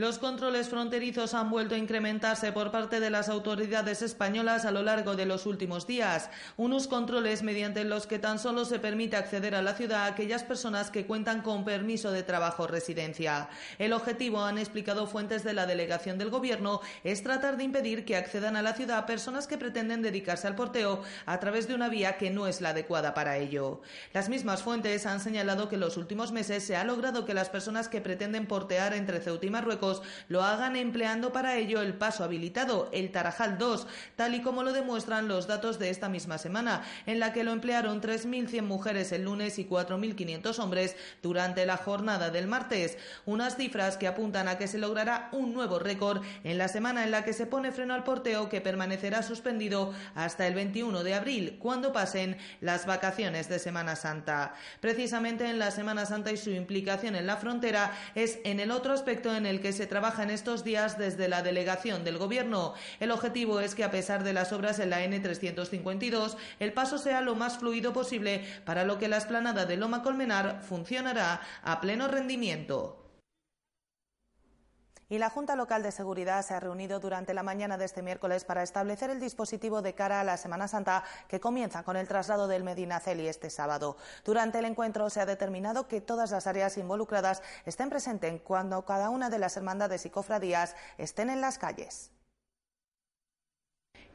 Los 0.00 0.18
controles 0.18 0.70
fronterizos 0.70 1.34
han 1.34 1.50
vuelto 1.50 1.74
a 1.74 1.78
incrementarse 1.78 2.52
por 2.52 2.70
parte 2.70 3.00
de 3.00 3.10
las 3.10 3.28
autoridades 3.28 4.00
españolas 4.00 4.64
a 4.64 4.70
lo 4.70 4.82
largo 4.82 5.14
de 5.14 5.26
los 5.26 5.44
últimos 5.44 5.86
días. 5.86 6.30
Unos 6.56 6.88
controles 6.88 7.42
mediante 7.42 7.84
los 7.84 8.06
que 8.06 8.18
tan 8.18 8.38
solo 8.38 8.64
se 8.64 8.78
permite 8.78 9.18
acceder 9.18 9.54
a 9.54 9.60
la 9.60 9.74
ciudad 9.74 10.04
a 10.04 10.06
aquellas 10.06 10.42
personas 10.42 10.90
que 10.90 11.04
cuentan 11.04 11.42
con 11.42 11.66
permiso 11.66 12.12
de 12.12 12.22
trabajo 12.22 12.62
o 12.62 12.66
residencia. 12.66 13.50
El 13.78 13.92
objetivo, 13.92 14.42
han 14.42 14.56
explicado 14.56 15.06
fuentes 15.06 15.44
de 15.44 15.52
la 15.52 15.66
delegación 15.66 16.16
del 16.16 16.30
Gobierno, 16.30 16.80
es 17.04 17.22
tratar 17.22 17.58
de 17.58 17.64
impedir 17.64 18.06
que 18.06 18.16
accedan 18.16 18.56
a 18.56 18.62
la 18.62 18.72
ciudad 18.72 19.04
personas 19.04 19.46
que 19.46 19.58
pretenden 19.58 20.00
dedicarse 20.00 20.46
al 20.46 20.54
porteo 20.54 21.02
a 21.26 21.38
través 21.40 21.68
de 21.68 21.74
una 21.74 21.90
vía 21.90 22.16
que 22.16 22.30
no 22.30 22.46
es 22.46 22.62
la 22.62 22.70
adecuada 22.70 23.12
para 23.12 23.36
ello. 23.36 23.82
Las 24.14 24.30
mismas 24.30 24.62
fuentes 24.62 25.04
han 25.04 25.20
señalado 25.20 25.68
que 25.68 25.74
en 25.74 25.82
los 25.82 25.98
últimos 25.98 26.32
meses 26.32 26.64
se 26.64 26.74
ha 26.74 26.84
logrado 26.84 27.26
que 27.26 27.34
las 27.34 27.50
personas 27.50 27.88
que 27.88 28.00
pretenden 28.00 28.46
portear 28.46 28.94
entre 28.94 29.20
Ceuta 29.20 29.44
y 29.44 29.50
Marruecos 29.50 29.89
lo 30.28 30.42
hagan 30.42 30.76
empleando 30.76 31.32
para 31.32 31.56
ello 31.56 31.82
el 31.82 31.94
paso 31.94 32.24
habilitado, 32.24 32.88
el 32.92 33.10
Tarajal 33.10 33.58
2, 33.58 33.86
tal 34.16 34.34
y 34.34 34.42
como 34.42 34.62
lo 34.62 34.72
demuestran 34.72 35.28
los 35.28 35.46
datos 35.46 35.78
de 35.78 35.90
esta 35.90 36.08
misma 36.08 36.38
semana, 36.38 36.82
en 37.06 37.18
la 37.20 37.32
que 37.32 37.44
lo 37.44 37.52
emplearon 37.52 38.00
3.100 38.00 38.62
mujeres 38.62 39.12
el 39.12 39.24
lunes 39.24 39.58
y 39.58 39.66
4.500 39.66 40.58
hombres 40.58 40.96
durante 41.22 41.66
la 41.66 41.76
jornada 41.76 42.30
del 42.30 42.46
martes, 42.46 42.96
unas 43.26 43.56
cifras 43.56 43.96
que 43.96 44.06
apuntan 44.06 44.48
a 44.48 44.58
que 44.58 44.68
se 44.68 44.78
logrará 44.78 45.28
un 45.32 45.52
nuevo 45.52 45.78
récord 45.78 46.22
en 46.44 46.58
la 46.58 46.68
semana 46.68 47.04
en 47.04 47.10
la 47.10 47.24
que 47.24 47.32
se 47.32 47.46
pone 47.46 47.72
freno 47.72 47.94
al 47.94 48.04
porteo 48.04 48.48
que 48.48 48.60
permanecerá 48.60 49.22
suspendido 49.22 49.92
hasta 50.14 50.46
el 50.46 50.54
21 50.54 51.02
de 51.02 51.14
abril, 51.14 51.56
cuando 51.60 51.92
pasen 51.92 52.36
las 52.60 52.86
vacaciones 52.86 53.48
de 53.48 53.58
Semana 53.58 53.96
Santa. 53.96 54.54
Precisamente 54.80 55.48
en 55.48 55.58
la 55.58 55.70
Semana 55.70 56.06
Santa 56.06 56.32
y 56.32 56.36
su 56.36 56.50
implicación 56.50 57.16
en 57.16 57.26
la 57.26 57.36
frontera 57.36 57.92
es 58.14 58.38
en 58.44 58.60
el 58.60 58.70
otro 58.70 58.92
aspecto 58.92 59.34
en 59.34 59.46
el 59.46 59.60
que 59.60 59.69
se 59.72 59.86
trabaja 59.86 60.22
en 60.22 60.30
estos 60.30 60.64
días 60.64 60.98
desde 60.98 61.28
la 61.28 61.42
delegación 61.42 62.04
del 62.04 62.18
Gobierno. 62.18 62.74
El 62.98 63.10
objetivo 63.10 63.60
es 63.60 63.74
que, 63.74 63.84
a 63.84 63.90
pesar 63.90 64.24
de 64.24 64.32
las 64.32 64.52
obras 64.52 64.78
en 64.78 64.90
la 64.90 65.04
N352, 65.04 66.36
el 66.58 66.72
paso 66.72 66.98
sea 66.98 67.20
lo 67.20 67.34
más 67.34 67.58
fluido 67.58 67.92
posible, 67.92 68.44
para 68.64 68.84
lo 68.84 68.98
que 68.98 69.08
la 69.08 69.16
esplanada 69.16 69.66
de 69.66 69.76
Loma 69.76 70.02
Colmenar 70.02 70.62
funcionará 70.62 71.40
a 71.62 71.80
pleno 71.80 72.08
rendimiento. 72.08 72.99
Y 75.10 75.18
la 75.18 75.28
Junta 75.28 75.56
Local 75.56 75.82
de 75.82 75.90
Seguridad 75.90 76.46
se 76.46 76.54
ha 76.54 76.60
reunido 76.60 77.00
durante 77.00 77.34
la 77.34 77.42
mañana 77.42 77.76
de 77.76 77.84
este 77.84 78.00
miércoles 78.00 78.44
para 78.44 78.62
establecer 78.62 79.10
el 79.10 79.18
dispositivo 79.18 79.82
de 79.82 79.92
cara 79.92 80.20
a 80.20 80.24
la 80.24 80.36
Semana 80.36 80.68
Santa 80.68 81.02
que 81.26 81.40
comienza 81.40 81.82
con 81.82 81.96
el 81.96 82.06
traslado 82.06 82.46
del 82.46 82.62
Medinaceli 82.62 83.26
este 83.26 83.50
sábado. 83.50 83.96
Durante 84.24 84.60
el 84.60 84.66
encuentro 84.66 85.10
se 85.10 85.20
ha 85.20 85.26
determinado 85.26 85.88
que 85.88 86.00
todas 86.00 86.30
las 86.30 86.46
áreas 86.46 86.78
involucradas 86.78 87.42
estén 87.66 87.90
presentes 87.90 88.40
cuando 88.42 88.84
cada 88.84 89.10
una 89.10 89.30
de 89.30 89.40
las 89.40 89.56
hermandades 89.56 90.06
y 90.06 90.10
cofradías 90.10 90.76
estén 90.96 91.28
en 91.28 91.40
las 91.40 91.58
calles. 91.58 92.12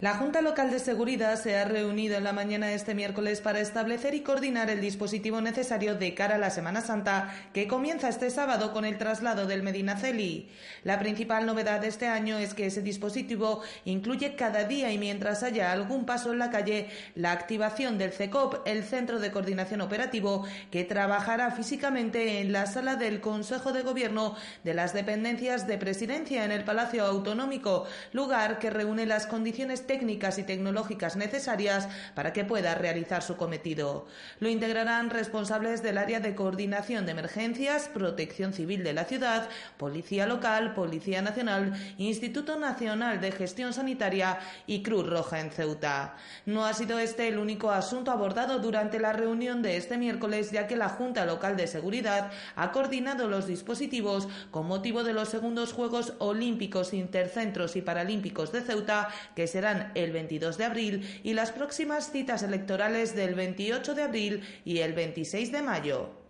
La 0.01 0.15
Junta 0.15 0.41
Local 0.41 0.71
de 0.71 0.79
Seguridad 0.79 1.41
se 1.41 1.57
ha 1.57 1.63
reunido 1.63 2.17
en 2.17 2.25
la 2.25 2.33
mañana 2.33 2.67
de 2.67 2.75
este 2.75 2.93
miércoles 2.93 3.39
para 3.39 3.61
establecer 3.61 4.13
y 4.13 4.23
coordinar 4.23 4.69
el 4.69 4.81
dispositivo 4.81 5.39
necesario 5.39 5.95
de 5.95 6.13
cara 6.13 6.35
a 6.35 6.37
la 6.37 6.49
Semana 6.49 6.81
Santa, 6.81 7.33
que 7.53 7.65
comienza 7.65 8.09
este 8.09 8.29
sábado 8.29 8.73
con 8.73 8.83
el 8.83 8.97
traslado 8.97 9.47
del 9.47 9.63
Medinaceli. 9.63 10.49
La 10.83 10.99
principal 10.99 11.45
novedad 11.45 11.79
de 11.79 11.87
este 11.87 12.07
año 12.07 12.37
es 12.37 12.53
que 12.53 12.65
ese 12.65 12.81
dispositivo 12.81 13.61
incluye 13.85 14.35
cada 14.35 14.65
día 14.65 14.91
y 14.91 14.97
mientras 14.97 15.43
haya 15.43 15.71
algún 15.71 16.05
paso 16.05 16.33
en 16.33 16.39
la 16.39 16.49
calle, 16.49 16.89
la 17.15 17.31
activación 17.31 17.97
del 17.97 18.11
CECOP, 18.11 18.67
el 18.67 18.83
Centro 18.83 19.21
de 19.21 19.31
Coordinación 19.31 19.79
Operativo, 19.79 20.45
que 20.71 20.83
trabajará 20.83 21.51
físicamente 21.51 22.41
en 22.41 22.51
la 22.51 22.65
sala 22.65 22.97
del 22.97 23.21
Consejo 23.21 23.71
de 23.71 23.83
Gobierno 23.83 24.35
de 24.65 24.73
las 24.73 24.93
dependencias 24.93 25.67
de 25.67 25.77
presidencia 25.77 26.43
en 26.43 26.51
el 26.51 26.65
Palacio 26.65 27.05
Autonómico, 27.05 27.85
lugar 28.11 28.59
que 28.59 28.69
reúne 28.69 29.05
las 29.05 29.25
condiciones 29.25 29.84
técnicas 29.85 30.37
y 30.37 30.43
tecnológicas 30.43 31.15
necesarias 31.15 31.87
para 32.13 32.33
que 32.33 32.45
pueda 32.45 32.75
realizar 32.75 33.23
su 33.23 33.37
cometido. 33.37 34.07
Lo 34.39 34.49
integrarán 34.49 35.09
responsables 35.09 35.81
del 35.81 35.97
área 35.97 36.19
de 36.19 36.35
coordinación 36.35 37.05
de 37.05 37.11
emergencias, 37.11 37.89
protección 37.93 38.53
civil 38.53 38.83
de 38.83 38.93
la 38.93 39.05
ciudad, 39.05 39.49
Policía 39.77 40.25
Local, 40.25 40.73
Policía 40.73 41.21
Nacional, 41.21 41.73
Instituto 41.97 42.57
Nacional 42.57 43.21
de 43.21 43.31
Gestión 43.31 43.73
Sanitaria 43.73 44.39
y 44.67 44.83
Cruz 44.83 45.07
Roja 45.07 45.39
en 45.39 45.51
Ceuta. 45.51 46.15
No 46.45 46.65
ha 46.65 46.73
sido 46.73 46.99
este 46.99 47.27
el 47.27 47.37
único 47.37 47.71
asunto 47.71 48.11
abordado 48.11 48.59
durante 48.59 48.99
la 48.99 49.13
reunión 49.13 49.61
de 49.61 49.77
este 49.77 49.97
miércoles, 49.97 50.51
ya 50.51 50.67
que 50.67 50.75
la 50.75 50.89
Junta 50.89 51.25
Local 51.25 51.57
de 51.57 51.67
Seguridad 51.67 52.31
ha 52.55 52.71
coordinado 52.71 53.27
los 53.27 53.47
dispositivos 53.47 54.27
con 54.51 54.67
motivo 54.67 55.03
de 55.03 55.13
los 55.13 55.29
segundos 55.29 55.73
Juegos 55.73 56.13
Olímpicos 56.19 56.93
Intercentros 56.93 57.75
y 57.75 57.81
Paralímpicos 57.81 58.51
de 58.51 58.61
Ceuta, 58.61 59.09
que 59.35 59.47
serán 59.47 59.74
el 59.95 60.11
22 60.11 60.57
de 60.57 60.65
abril 60.65 61.21
y 61.23 61.33
las 61.33 61.51
próximas 61.51 62.11
citas 62.11 62.43
electorales 62.43 63.15
del 63.15 63.35
28 63.35 63.95
de 63.95 64.03
abril 64.03 64.41
y 64.65 64.79
el 64.79 64.93
26 64.93 65.51
de 65.51 65.61
mayo. 65.61 66.24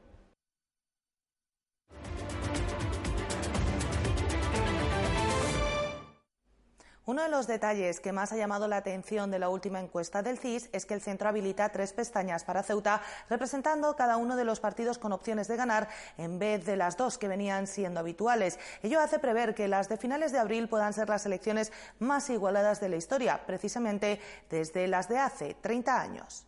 Uno 7.07 7.21
de 7.21 7.29
los 7.29 7.45
detalles 7.45 7.99
que 7.99 8.11
más 8.11 8.31
ha 8.31 8.35
llamado 8.35 8.67
la 8.67 8.77
atención 8.77 9.29
de 9.29 9.37
la 9.37 9.49
última 9.49 9.79
encuesta 9.79 10.23
del 10.23 10.39
CIS 10.39 10.69
es 10.73 10.87
que 10.87 10.95
el 10.95 11.01
centro 11.01 11.29
habilita 11.29 11.69
tres 11.69 11.93
pestañas 11.93 12.43
para 12.43 12.63
Ceuta, 12.63 12.99
representando 13.29 13.95
cada 13.95 14.17
uno 14.17 14.35
de 14.35 14.43
los 14.43 14.59
partidos 14.59 14.97
con 14.97 15.11
opciones 15.11 15.47
de 15.47 15.55
ganar 15.55 15.87
en 16.17 16.39
vez 16.39 16.65
de 16.65 16.75
las 16.75 16.97
dos 16.97 17.19
que 17.19 17.27
venían 17.27 17.67
siendo 17.67 17.99
habituales. 17.99 18.57
Ello 18.81 18.99
hace 18.99 19.19
prever 19.19 19.53
que 19.53 19.67
las 19.67 19.87
de 19.87 19.97
finales 19.97 20.31
de 20.31 20.39
abril 20.39 20.67
puedan 20.67 20.93
ser 20.93 21.07
las 21.07 21.27
elecciones 21.27 21.71
más 21.99 22.27
igualadas 22.31 22.81
de 22.81 22.89
la 22.89 22.95
historia, 22.95 23.45
precisamente 23.45 24.19
desde 24.49 24.87
las 24.87 25.07
de 25.07 25.19
hace 25.19 25.53
30 25.61 26.01
años. 26.01 26.47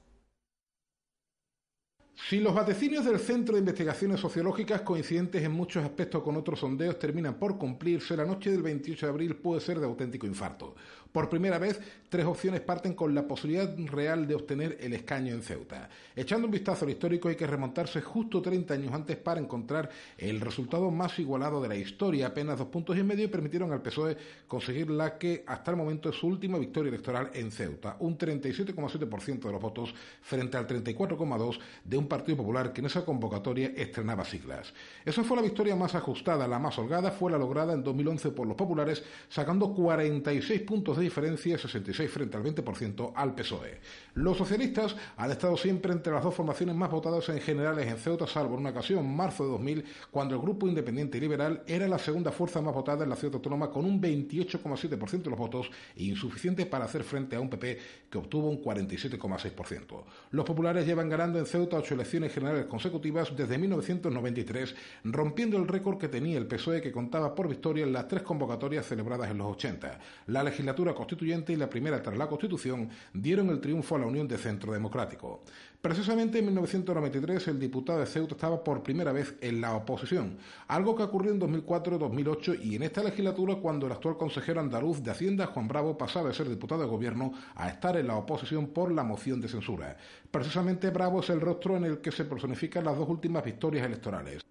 Si 2.25 2.39
los 2.39 2.53
vaticinios 2.53 3.05
del 3.05 3.19
Centro 3.19 3.53
de 3.53 3.59
Investigaciones 3.59 4.19
Sociológicas, 4.19 4.81
coincidentes 4.81 5.43
en 5.43 5.51
muchos 5.51 5.85
aspectos 5.85 6.23
con 6.23 6.35
otros 6.35 6.59
sondeos, 6.59 6.97
terminan 6.97 7.35
por 7.35 7.59
cumplirse, 7.59 8.17
la 8.17 8.25
noche 8.25 8.51
del 8.51 8.63
28 8.63 9.05
de 9.05 9.11
abril 9.11 9.35
puede 9.35 9.61
ser 9.61 9.79
de 9.79 9.85
auténtico 9.85 10.25
infarto. 10.25 10.75
Por 11.11 11.29
primera 11.29 11.57
vez, 11.57 11.79
tres 12.09 12.25
opciones 12.25 12.61
parten 12.61 12.93
con 12.93 13.15
la 13.15 13.27
posibilidad 13.27 13.73
real 13.87 14.27
de 14.27 14.35
obtener 14.35 14.77
el 14.81 14.93
escaño 14.93 15.33
en 15.33 15.41
Ceuta. 15.41 15.89
Echando 16.15 16.47
un 16.47 16.51
vistazo 16.51 16.85
al 16.85 16.91
histórico 16.91 17.29
hay 17.29 17.35
que 17.35 17.47
remontarse 17.47 18.01
justo 18.01 18.41
30 18.41 18.73
años 18.73 18.93
antes 18.93 19.15
para 19.17 19.39
encontrar 19.39 19.89
el 20.17 20.41
resultado 20.41 20.91
más 20.91 21.17
igualado 21.19 21.61
de 21.61 21.69
la 21.69 21.75
historia. 21.75 22.27
Apenas 22.27 22.57
dos 22.57 22.67
puntos 22.67 22.97
y 22.97 23.03
medio 23.03 23.31
permitieron 23.31 23.71
al 23.71 23.81
PSOE 23.81 24.17
conseguir 24.47 24.89
la 24.89 25.17
que 25.17 25.43
hasta 25.47 25.71
el 25.71 25.77
momento 25.77 26.09
es 26.09 26.15
su 26.15 26.27
última 26.27 26.57
victoria 26.57 26.89
electoral 26.89 27.31
en 27.33 27.51
Ceuta, 27.51 27.95
un 27.99 28.17
37,7% 28.17 29.39
de 29.39 29.51
los 29.51 29.61
votos 29.61 29.93
frente 30.21 30.57
al 30.57 30.67
34,2% 30.67 31.59
de 31.83 31.97
un 31.97 32.06
Partido 32.07 32.37
Popular 32.37 32.73
que 32.73 32.81
en 32.81 32.87
esa 32.87 33.05
convocatoria 33.05 33.71
estrenaba 33.75 34.25
siglas. 34.25 34.73
Esa 35.05 35.23
fue 35.23 35.37
la 35.37 35.43
victoria 35.43 35.75
más 35.75 35.95
ajustada, 35.95 36.47
la 36.47 36.59
más 36.59 36.77
holgada 36.77 37.11
fue 37.11 37.31
la 37.31 37.37
lograda 37.37 37.73
en 37.73 37.83
2011 37.83 38.31
por 38.31 38.47
los 38.47 38.55
populares, 38.55 39.03
sacando 39.29 39.73
46 39.73 40.61
puntos 40.61 40.97
de 40.97 41.03
diferencia, 41.03 41.57
66 41.57 42.09
frente 42.09 42.37
al 42.37 42.43
20% 42.43 43.11
al 43.15 43.35
PSOE. 43.35 43.79
Los 44.15 44.37
socialistas 44.37 44.95
han 45.15 45.31
estado 45.31 45.57
siempre 45.57 45.91
entre 45.91 46.13
las 46.13 46.23
dos 46.23 46.33
formaciones 46.33 46.75
más 46.75 46.89
votadas 46.89 47.27
en 47.29 47.39
generales 47.39 47.87
en 47.87 47.97
Ceuta, 47.97 48.27
salvo 48.27 48.55
en 48.55 48.61
una 48.61 48.69
ocasión, 48.71 49.15
marzo 49.15 49.43
de 49.43 49.51
2000, 49.51 49.85
cuando 50.11 50.35
el 50.35 50.41
Grupo 50.41 50.67
Independiente 50.67 51.17
y 51.17 51.21
Liberal 51.21 51.63
era 51.67 51.87
la 51.87 51.99
segunda 51.99 52.31
fuerza 52.31 52.61
más 52.61 52.73
votada 52.73 53.03
en 53.03 53.09
la 53.09 53.15
ciudad 53.15 53.35
autónoma 53.35 53.69
con 53.69 53.85
un 53.85 54.01
28,7% 54.01 55.23
de 55.23 55.29
los 55.29 55.39
votos 55.39 55.69
e 55.95 56.03
insuficiente 56.03 56.65
para 56.65 56.85
hacer 56.85 57.03
frente 57.03 57.35
a 57.35 57.39
un 57.39 57.49
PP 57.49 57.79
que 58.09 58.17
obtuvo 58.17 58.49
un 58.49 58.61
47,6%. 58.61 60.03
Los 60.31 60.45
populares 60.45 60.85
llevan 60.85 61.09
ganando 61.09 61.39
en 61.39 61.45
Ceuta 61.45 61.77
ocho 61.77 61.95
elecciones 61.97 62.33
generales 62.33 62.65
consecutivas 62.65 63.35
desde 63.35 63.57
1993, 63.57 64.75
rompiendo 65.03 65.57
el 65.57 65.67
récord 65.67 65.97
que 65.97 66.07
tenía 66.07 66.37
el 66.37 66.47
PSOE 66.47 66.81
que 66.81 66.91
contaba 66.91 67.35
por 67.35 67.49
victoria 67.49 67.83
en 67.83 67.93
las 67.93 68.07
tres 68.07 68.23
convocatorias 68.23 68.85
celebradas 68.85 69.29
en 69.29 69.39
los 69.39 69.47
80. 69.47 69.99
La 70.27 70.43
legislatura 70.43 70.93
constituyente 70.93 71.53
y 71.53 71.57
la 71.57 71.69
primera 71.69 72.01
tras 72.01 72.17
la 72.17 72.27
Constitución 72.27 72.89
dieron 73.13 73.49
el 73.49 73.59
triunfo 73.59 73.95
a 73.95 73.99
la 73.99 74.05
Unión 74.05 74.27
de 74.27 74.37
Centro 74.37 74.71
Democrático. 74.71 75.41
Precisamente 75.81 76.39
en 76.39 76.45
1993 76.45 77.49
el 77.49 77.59
diputado 77.59 77.99
de 77.99 78.07
Ceuta 78.07 78.33
estaba 78.33 78.63
por 78.63 78.81
primera 78.81 79.11
vez 79.11 79.35
en 79.41 79.61
la 79.61 79.75
oposición, 79.75 80.37
algo 80.67 80.95
que 80.95 81.03
ocurrió 81.03 81.31
en 81.31 81.39
2004-2008 81.39 82.63
y 82.63 82.75
en 82.75 82.83
esta 82.83 83.03
legislatura 83.03 83.55
cuando 83.55 83.85
el 83.85 83.91
actual 83.91 84.17
consejero 84.17 84.59
andaluz 84.59 85.03
de 85.03 85.11
Hacienda, 85.11 85.45
Juan 85.45 85.67
Bravo, 85.67 85.97
pasaba 85.97 86.29
de 86.29 86.33
ser 86.33 86.49
diputado 86.49 86.81
de 86.81 86.87
gobierno 86.87 87.31
a 87.55 87.69
estar 87.69 87.95
en 87.95 88.07
la 88.07 88.15
oposición 88.15 88.67
por 88.67 88.91
la 88.91 89.03
moción 89.03 89.39
de 89.39 89.49
censura. 89.49 89.95
Precisamente 90.31 90.89
Bravo 90.89 91.19
es 91.19 91.29
el 91.29 91.41
rostro 91.41 91.77
en 91.77 91.85
el 91.85 91.99
que 91.99 92.11
se 92.11 92.25
personifican 92.25 92.83
las 92.83 92.97
dos 92.97 93.07
últimas 93.07 93.45
victorias 93.45 93.85
electorales. 93.85 94.41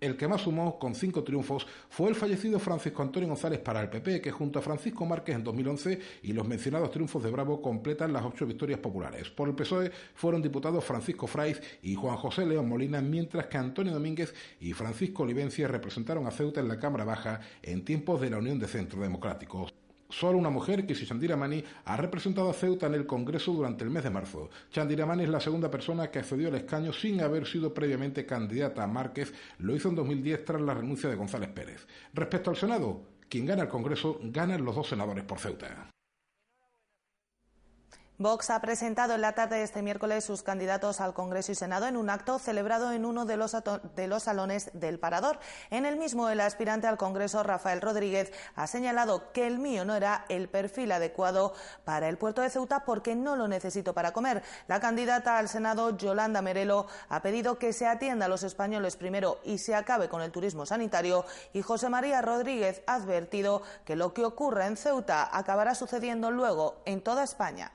El 0.00 0.16
que 0.16 0.28
más 0.28 0.42
sumó 0.42 0.78
con 0.78 0.94
cinco 0.94 1.24
triunfos 1.24 1.66
fue 1.88 2.10
el 2.10 2.14
fallecido 2.14 2.58
Francisco 2.58 3.02
Antonio 3.02 3.28
González 3.28 3.60
para 3.60 3.80
el 3.80 3.88
PP, 3.88 4.20
que 4.20 4.30
junto 4.30 4.58
a 4.58 4.62
Francisco 4.62 5.06
Márquez 5.06 5.36
en 5.36 5.44
2011 5.44 6.00
y 6.22 6.32
los 6.32 6.46
mencionados 6.46 6.90
triunfos 6.90 7.22
de 7.22 7.30
Bravo 7.30 7.62
completan 7.62 8.12
las 8.12 8.24
ocho 8.24 8.46
victorias 8.46 8.80
populares. 8.80 9.30
Por 9.30 9.48
el 9.48 9.54
PSOE 9.54 9.90
fueron 10.14 10.42
diputados 10.42 10.84
Francisco 10.84 11.26
Fraiz 11.26 11.60
y 11.82 11.94
Juan 11.94 12.16
José 12.16 12.44
León 12.44 12.68
Molina, 12.68 13.00
mientras 13.00 13.46
que 13.46 13.56
Antonio 13.56 13.92
Domínguez 13.92 14.34
y 14.60 14.72
Francisco 14.72 15.22
Olivencia 15.22 15.68
representaron 15.68 16.26
a 16.26 16.30
Ceuta 16.30 16.60
en 16.60 16.68
la 16.68 16.78
Cámara 16.78 17.04
Baja 17.04 17.40
en 17.62 17.84
tiempos 17.84 18.20
de 18.20 18.30
la 18.30 18.38
Unión 18.38 18.58
de 18.58 18.68
Centro 18.68 19.00
Democráticos. 19.00 19.83
Solo 20.08 20.38
una 20.38 20.50
mujer, 20.50 20.86
que 20.86 20.94
Chandira 20.94 21.36
Mani, 21.36 21.64
ha 21.84 21.96
representado 21.96 22.50
a 22.50 22.54
Ceuta 22.54 22.86
en 22.86 22.94
el 22.94 23.06
Congreso 23.06 23.52
durante 23.52 23.84
el 23.84 23.90
mes 23.90 24.04
de 24.04 24.10
marzo. 24.10 24.50
Chandira 24.70 25.06
Mani 25.06 25.24
es 25.24 25.30
la 25.30 25.40
segunda 25.40 25.70
persona 25.70 26.10
que 26.10 26.18
accedió 26.18 26.48
al 26.48 26.54
escaño 26.54 26.92
sin 26.92 27.20
haber 27.20 27.46
sido 27.46 27.72
previamente 27.74 28.26
candidata 28.26 28.84
a 28.84 28.86
Márquez. 28.86 29.32
Lo 29.58 29.74
hizo 29.74 29.88
en 29.88 29.96
2010 29.96 30.44
tras 30.44 30.60
la 30.60 30.74
renuncia 30.74 31.08
de 31.08 31.16
González 31.16 31.50
Pérez. 31.50 31.86
Respecto 32.12 32.50
al 32.50 32.56
Senado, 32.56 33.02
quien 33.28 33.46
gana 33.46 33.62
el 33.62 33.68
Congreso 33.68 34.20
ganan 34.22 34.64
los 34.64 34.76
dos 34.76 34.88
senadores 34.88 35.24
por 35.24 35.38
Ceuta. 35.38 35.93
Vox 38.24 38.48
ha 38.48 38.58
presentado 38.62 39.12
en 39.12 39.20
la 39.20 39.34
tarde 39.34 39.56
de 39.56 39.64
este 39.64 39.82
miércoles 39.82 40.24
sus 40.24 40.42
candidatos 40.42 41.02
al 41.02 41.12
Congreso 41.12 41.52
y 41.52 41.54
Senado 41.54 41.86
en 41.86 41.98
un 41.98 42.08
acto 42.08 42.38
celebrado 42.38 42.90
en 42.90 43.04
uno 43.04 43.26
de 43.26 43.36
los, 43.36 43.54
de 43.94 44.06
los, 44.06 44.22
salones 44.22 44.70
del 44.72 44.98
Parador. 44.98 45.38
En 45.68 45.84
el 45.84 45.98
mismo, 45.98 46.30
el 46.30 46.40
aspirante 46.40 46.86
al 46.86 46.96
Congreso, 46.96 47.42
Rafael 47.42 47.82
Rodríguez, 47.82 48.32
ha 48.56 48.66
señalado 48.66 49.30
que 49.32 49.46
el 49.46 49.58
mío 49.58 49.84
no 49.84 49.94
era 49.94 50.24
el 50.30 50.48
perfil 50.48 50.92
adecuado 50.92 51.52
para 51.84 52.08
el 52.08 52.16
puerto 52.16 52.40
de 52.40 52.48
Ceuta 52.48 52.86
porque 52.86 53.14
no 53.14 53.36
lo 53.36 53.46
necesito 53.46 53.92
para 53.92 54.12
comer. 54.12 54.42
La 54.68 54.80
candidata 54.80 55.36
al 55.36 55.50
Senado, 55.50 55.94
Yolanda 55.94 56.40
Merelo, 56.40 56.86
ha 57.10 57.20
pedido 57.20 57.58
que 57.58 57.74
se 57.74 57.86
atienda 57.86 58.24
a 58.24 58.30
los 58.30 58.42
españoles 58.42 58.96
primero 58.96 59.38
y 59.44 59.58
se 59.58 59.74
acabe 59.74 60.08
con 60.08 60.22
el 60.22 60.32
turismo 60.32 60.64
sanitario. 60.64 61.26
Y 61.52 61.60
José 61.60 61.90
María 61.90 62.22
Rodríguez 62.22 62.80
ha 62.86 62.94
advertido 62.94 63.60
que 63.84 63.96
lo 63.96 64.14
que 64.14 64.24
ocurra 64.24 64.66
en 64.66 64.78
Ceuta 64.78 65.28
acabará 65.30 65.74
sucediendo 65.74 66.30
luego 66.30 66.80
en 66.86 67.02
toda 67.02 67.22
España. 67.22 67.70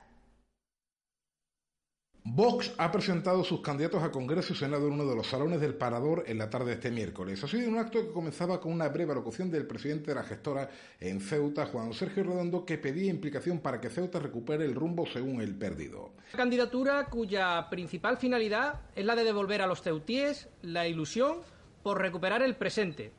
Vox 2.24 2.72
ha 2.76 2.92
presentado 2.92 3.42
sus 3.44 3.62
candidatos 3.62 4.02
a 4.02 4.10
Congreso 4.10 4.52
y 4.52 4.56
Senado 4.56 4.86
en 4.86 4.92
uno 4.92 5.06
de 5.06 5.16
los 5.16 5.26
salones 5.26 5.58
del 5.60 5.74
Parador 5.74 6.24
en 6.26 6.36
la 6.36 6.50
tarde 6.50 6.66
de 6.66 6.72
este 6.74 6.90
miércoles. 6.90 7.42
Ha 7.42 7.48
sido 7.48 7.68
un 7.68 7.78
acto 7.78 8.00
que 8.00 8.12
comenzaba 8.12 8.60
con 8.60 8.72
una 8.72 8.88
breve 8.88 9.14
locución 9.14 9.50
del 9.50 9.66
presidente 9.66 10.10
de 10.10 10.16
la 10.16 10.22
gestora 10.22 10.68
en 11.00 11.20
Ceuta, 11.20 11.64
Juan 11.66 11.94
Sergio 11.94 12.24
Redondo, 12.24 12.66
que 12.66 12.76
pedía 12.76 13.10
implicación 13.10 13.60
para 13.60 13.80
que 13.80 13.88
Ceuta 13.88 14.18
recupere 14.18 14.66
el 14.66 14.74
rumbo 14.74 15.06
según 15.06 15.40
el 15.40 15.54
perdido. 15.54 16.12
Una 16.28 16.36
candidatura 16.36 17.06
cuya 17.06 17.68
principal 17.70 18.18
finalidad 18.18 18.80
es 18.94 19.04
la 19.06 19.16
de 19.16 19.24
devolver 19.24 19.62
a 19.62 19.66
los 19.66 19.80
ceutíes 19.80 20.48
la 20.60 20.86
ilusión 20.86 21.38
por 21.82 22.00
recuperar 22.00 22.42
el 22.42 22.54
presente, 22.54 23.12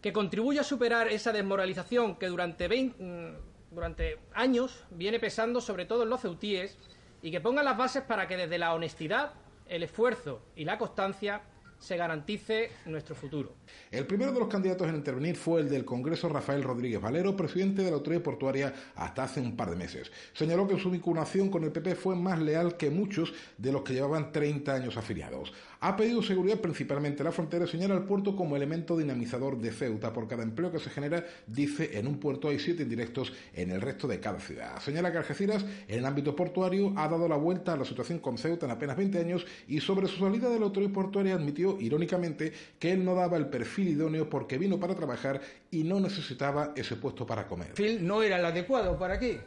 que 0.00 0.12
contribuya 0.12 0.60
a 0.60 0.64
superar 0.64 1.08
esa 1.08 1.32
desmoralización 1.32 2.14
que 2.14 2.28
durante, 2.28 2.68
20, 2.68 3.02
mm, 3.02 3.74
durante 3.74 4.18
años 4.34 4.84
viene 4.92 5.18
pesando 5.18 5.60
sobre 5.60 5.84
todo 5.84 6.04
en 6.04 6.10
los 6.10 6.20
ceutíes 6.20 6.78
y 7.22 7.30
que 7.30 7.40
ponga 7.40 7.62
las 7.62 7.76
bases 7.76 8.02
para 8.02 8.26
que 8.26 8.36
desde 8.36 8.58
la 8.58 8.74
honestidad, 8.74 9.32
el 9.68 9.82
esfuerzo 9.82 10.42
y 10.56 10.64
la 10.64 10.78
constancia 10.78 11.42
se 11.80 11.96
garantice 11.96 12.70
nuestro 12.84 13.14
futuro. 13.14 13.54
El 13.90 14.06
primero 14.06 14.32
de 14.32 14.38
los 14.38 14.48
candidatos 14.48 14.86
en 14.88 14.96
intervenir 14.96 15.34
fue 15.34 15.62
el 15.62 15.68
del 15.70 15.84
Congreso 15.84 16.28
Rafael 16.28 16.62
Rodríguez 16.62 17.00
Valero, 17.00 17.34
presidente 17.34 17.82
de 17.82 17.90
la 17.90 17.96
Autoridad 17.96 18.22
Portuaria 18.22 18.74
hasta 18.94 19.24
hace 19.24 19.40
un 19.40 19.56
par 19.56 19.70
de 19.70 19.76
meses. 19.76 20.12
Señaló 20.34 20.68
que 20.68 20.78
su 20.78 20.90
vinculación 20.90 21.48
con 21.48 21.64
el 21.64 21.72
PP 21.72 21.94
fue 21.94 22.14
más 22.14 22.38
leal 22.38 22.76
que 22.76 22.90
muchos 22.90 23.32
de 23.56 23.72
los 23.72 23.82
que 23.82 23.94
llevaban 23.94 24.30
30 24.30 24.74
años 24.74 24.96
afiliados. 24.98 25.52
Ha 25.82 25.96
pedido 25.96 26.22
seguridad 26.22 26.60
principalmente 26.60 27.22
en 27.22 27.24
la 27.24 27.32
frontera 27.32 27.64
y 27.64 27.68
señala 27.68 27.94
al 27.94 28.04
puerto 28.04 28.36
como 28.36 28.54
elemento 28.54 28.98
dinamizador 28.98 29.56
de 29.56 29.72
Ceuta. 29.72 30.12
Por 30.12 30.28
cada 30.28 30.42
empleo 30.42 30.70
que 30.70 30.78
se 30.78 30.90
genera, 30.90 31.24
dice, 31.46 31.98
en 31.98 32.06
un 32.06 32.20
puerto 32.20 32.50
hay 32.50 32.58
siete 32.58 32.82
indirectos 32.82 33.32
en 33.54 33.70
el 33.70 33.80
resto 33.80 34.06
de 34.06 34.20
cada 34.20 34.38
ciudad. 34.40 34.78
Señala 34.80 35.10
que 35.10 35.16
Algeciras, 35.16 35.64
en 35.88 36.00
el 36.00 36.04
ámbito 36.04 36.36
portuario, 36.36 36.92
ha 36.96 37.08
dado 37.08 37.26
la 37.26 37.36
vuelta 37.36 37.72
a 37.72 37.78
la 37.78 37.86
situación 37.86 38.18
con 38.18 38.36
Ceuta 38.36 38.66
en 38.66 38.72
apenas 38.72 38.94
20 38.94 39.20
años 39.20 39.46
y 39.68 39.80
sobre 39.80 40.06
su 40.06 40.18
salida 40.18 40.50
de 40.50 40.58
la 40.58 40.66
autoridad 40.66 40.92
portuaria 40.92 41.34
admitió, 41.34 41.80
irónicamente, 41.80 42.52
que 42.78 42.92
él 42.92 43.02
no 43.02 43.14
daba 43.14 43.38
el 43.38 43.46
perfil 43.46 43.88
idóneo 43.88 44.28
porque 44.28 44.58
vino 44.58 44.78
para 44.78 44.94
trabajar 44.94 45.40
y 45.70 45.84
no 45.84 45.98
necesitaba 45.98 46.74
ese 46.76 46.96
puesto 46.96 47.26
para 47.26 47.48
comer. 47.48 47.68
Perfil 47.68 48.06
no 48.06 48.22
era 48.22 48.38
el 48.38 48.44
adecuado 48.44 48.98
para 48.98 49.14
aquí. 49.14 49.38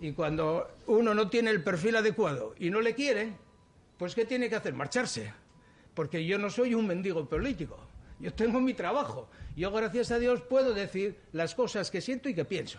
Y 0.00 0.10
cuando 0.14 0.66
uno 0.88 1.14
no 1.14 1.30
tiene 1.30 1.50
el 1.50 1.62
perfil 1.62 1.94
adecuado 1.94 2.56
y 2.58 2.70
no 2.70 2.80
le 2.80 2.92
quieren, 2.96 3.36
pues 3.96 4.16
¿qué 4.16 4.24
tiene 4.24 4.48
que 4.48 4.56
hacer? 4.56 4.74
Marcharse 4.74 5.45
porque 5.96 6.24
yo 6.24 6.38
no 6.38 6.50
soy 6.50 6.74
un 6.74 6.86
mendigo 6.86 7.26
político. 7.26 7.78
Yo 8.20 8.32
tengo 8.32 8.60
mi 8.60 8.74
trabajo. 8.74 9.28
Yo, 9.56 9.72
gracias 9.72 10.10
a 10.10 10.18
Dios, 10.18 10.42
puedo 10.42 10.74
decir 10.74 11.18
las 11.32 11.54
cosas 11.54 11.90
que 11.90 12.00
siento 12.00 12.28
y 12.28 12.34
que 12.34 12.44
pienso. 12.44 12.78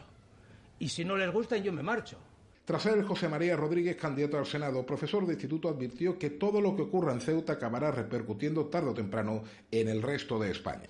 Y 0.80 0.88
si 0.88 1.04
no 1.04 1.18
les 1.18 1.34
gustan, 1.34 1.64
yo 1.64 1.74
me 1.74 1.82
marcho. 1.84 2.18
Tras 2.64 2.84
ser 2.84 3.04
José 3.04 3.28
María 3.28 3.56
Rodríguez, 3.56 3.96
candidato 3.96 4.38
al 4.38 4.46
Senado, 4.46 4.86
profesor 4.86 5.26
de 5.26 5.34
instituto, 5.34 5.68
advirtió 5.68 6.20
que 6.20 6.32
todo 6.32 6.62
lo 6.62 6.76
que 6.76 6.84
ocurra 6.84 7.12
en 7.12 7.22
Ceuta 7.22 7.54
acabará 7.54 7.92
repercutiendo 7.92 8.66
tarde 8.66 8.90
o 8.90 8.94
temprano 8.94 9.44
en 9.72 9.88
el 9.88 10.02
resto 10.02 10.38
de 10.38 10.52
España. 10.52 10.88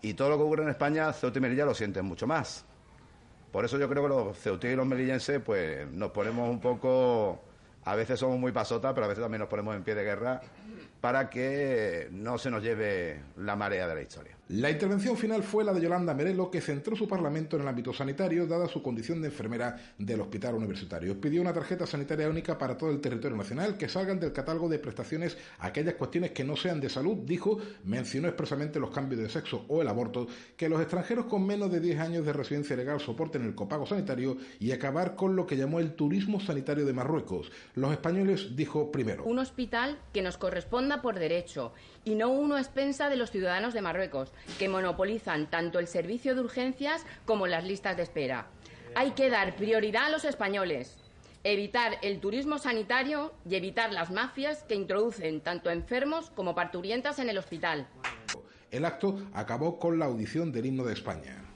Y 0.00 0.14
todo 0.14 0.30
lo 0.30 0.36
que 0.38 0.44
ocurre 0.44 0.62
en 0.62 0.70
España, 0.70 1.12
Ceuta 1.12 1.38
y 1.38 1.42
Melilla 1.42 1.66
lo 1.66 1.74
sienten 1.74 2.04
mucho 2.04 2.26
más. 2.26 2.64
Por 3.52 3.64
eso 3.64 3.78
yo 3.78 3.88
creo 3.88 4.04
que 4.04 4.08
los 4.08 4.38
ceutíes 4.38 4.74
y 4.74 4.76
los 4.76 4.86
melillenses, 4.86 5.40
pues 5.40 5.90
nos 5.90 6.10
ponemos 6.12 6.48
un 6.48 6.60
poco, 6.60 7.42
a 7.84 7.96
veces 7.96 8.20
somos 8.20 8.38
muy 8.38 8.52
pasotas, 8.52 8.92
pero 8.94 9.06
a 9.06 9.08
veces 9.08 9.22
también 9.22 9.40
nos 9.40 9.48
ponemos 9.48 9.74
en 9.74 9.82
pie 9.82 9.94
de 9.94 10.04
guerra 10.04 10.40
para 11.00 11.30
que 11.30 12.08
no 12.10 12.38
se 12.38 12.50
nos 12.50 12.62
lleve 12.62 13.20
la 13.36 13.56
marea 13.56 13.86
de 13.86 13.94
la 13.94 14.02
historia. 14.02 14.36
La 14.48 14.70
intervención 14.70 15.14
final 15.16 15.42
fue 15.42 15.62
la 15.62 15.74
de 15.74 15.80
Yolanda 15.82 16.14
Merelo, 16.14 16.50
que 16.50 16.62
centró 16.62 16.96
su 16.96 17.06
parlamento 17.06 17.56
en 17.56 17.62
el 17.62 17.68
ámbito 17.68 17.92
sanitario, 17.92 18.46
dada 18.46 18.66
su 18.66 18.82
condición 18.82 19.20
de 19.20 19.28
enfermera 19.28 19.76
del 19.98 20.22
hospital 20.22 20.54
universitario. 20.54 21.20
Pidió 21.20 21.42
una 21.42 21.52
tarjeta 21.52 21.86
sanitaria 21.86 22.30
única 22.30 22.56
para 22.56 22.76
todo 22.76 22.90
el 22.90 23.00
territorio 23.00 23.36
nacional, 23.36 23.76
que 23.76 23.90
salgan 23.90 24.18
del 24.18 24.32
catálogo 24.32 24.68
de 24.70 24.78
prestaciones 24.78 25.36
aquellas 25.58 25.94
cuestiones 25.94 26.30
que 26.30 26.44
no 26.44 26.56
sean 26.56 26.80
de 26.80 26.88
salud, 26.88 27.18
dijo, 27.26 27.58
mencionó 27.84 28.26
expresamente 28.26 28.80
los 28.80 28.90
cambios 28.90 29.20
de 29.20 29.28
sexo 29.28 29.66
o 29.68 29.82
el 29.82 29.88
aborto, 29.88 30.26
que 30.56 30.70
los 30.70 30.80
extranjeros 30.80 31.26
con 31.26 31.46
menos 31.46 31.70
de 31.70 31.80
10 31.80 32.00
años 32.00 32.24
de 32.24 32.32
residencia 32.32 32.74
legal 32.74 33.00
soporten 33.00 33.44
el 33.44 33.54
copago 33.54 33.86
sanitario 33.86 34.38
y 34.58 34.72
acabar 34.72 35.14
con 35.14 35.36
lo 35.36 35.46
que 35.46 35.58
llamó 35.58 35.78
el 35.78 35.92
turismo 35.92 36.40
sanitario 36.40 36.86
de 36.86 36.94
Marruecos. 36.94 37.52
Los 37.74 37.92
españoles, 37.92 38.56
dijo 38.56 38.90
primero. 38.90 39.24
Un 39.24 39.40
hospital 39.40 39.98
que 40.14 40.22
nos 40.22 40.38
corresponde 40.38 40.87
por 40.96 41.18
derecho 41.18 41.72
y 42.04 42.14
no 42.14 42.30
uno 42.30 42.56
a 42.56 42.60
expensa 42.60 43.08
de 43.08 43.16
los 43.16 43.30
ciudadanos 43.30 43.74
de 43.74 43.82
Marruecos, 43.82 44.32
que 44.58 44.68
monopolizan 44.68 45.48
tanto 45.48 45.78
el 45.78 45.86
servicio 45.86 46.34
de 46.34 46.40
urgencias 46.40 47.04
como 47.24 47.46
las 47.46 47.64
listas 47.64 47.96
de 47.96 48.02
espera. 48.02 48.46
Hay 48.94 49.12
que 49.12 49.30
dar 49.30 49.54
prioridad 49.56 50.06
a 50.06 50.10
los 50.10 50.24
españoles, 50.24 50.96
evitar 51.44 51.98
el 52.02 52.20
turismo 52.20 52.58
sanitario 52.58 53.32
y 53.48 53.54
evitar 53.54 53.92
las 53.92 54.10
mafias 54.10 54.64
que 54.64 54.74
introducen 54.74 55.40
tanto 55.40 55.70
enfermos 55.70 56.30
como 56.30 56.54
parturientas 56.54 57.18
en 57.18 57.28
el 57.28 57.38
hospital. 57.38 57.86
El 58.70 58.84
acto 58.84 59.18
acabó 59.32 59.78
con 59.78 59.98
la 59.98 60.06
audición 60.06 60.52
del 60.52 60.66
himno 60.66 60.84
de 60.84 60.94
España. 60.94 61.47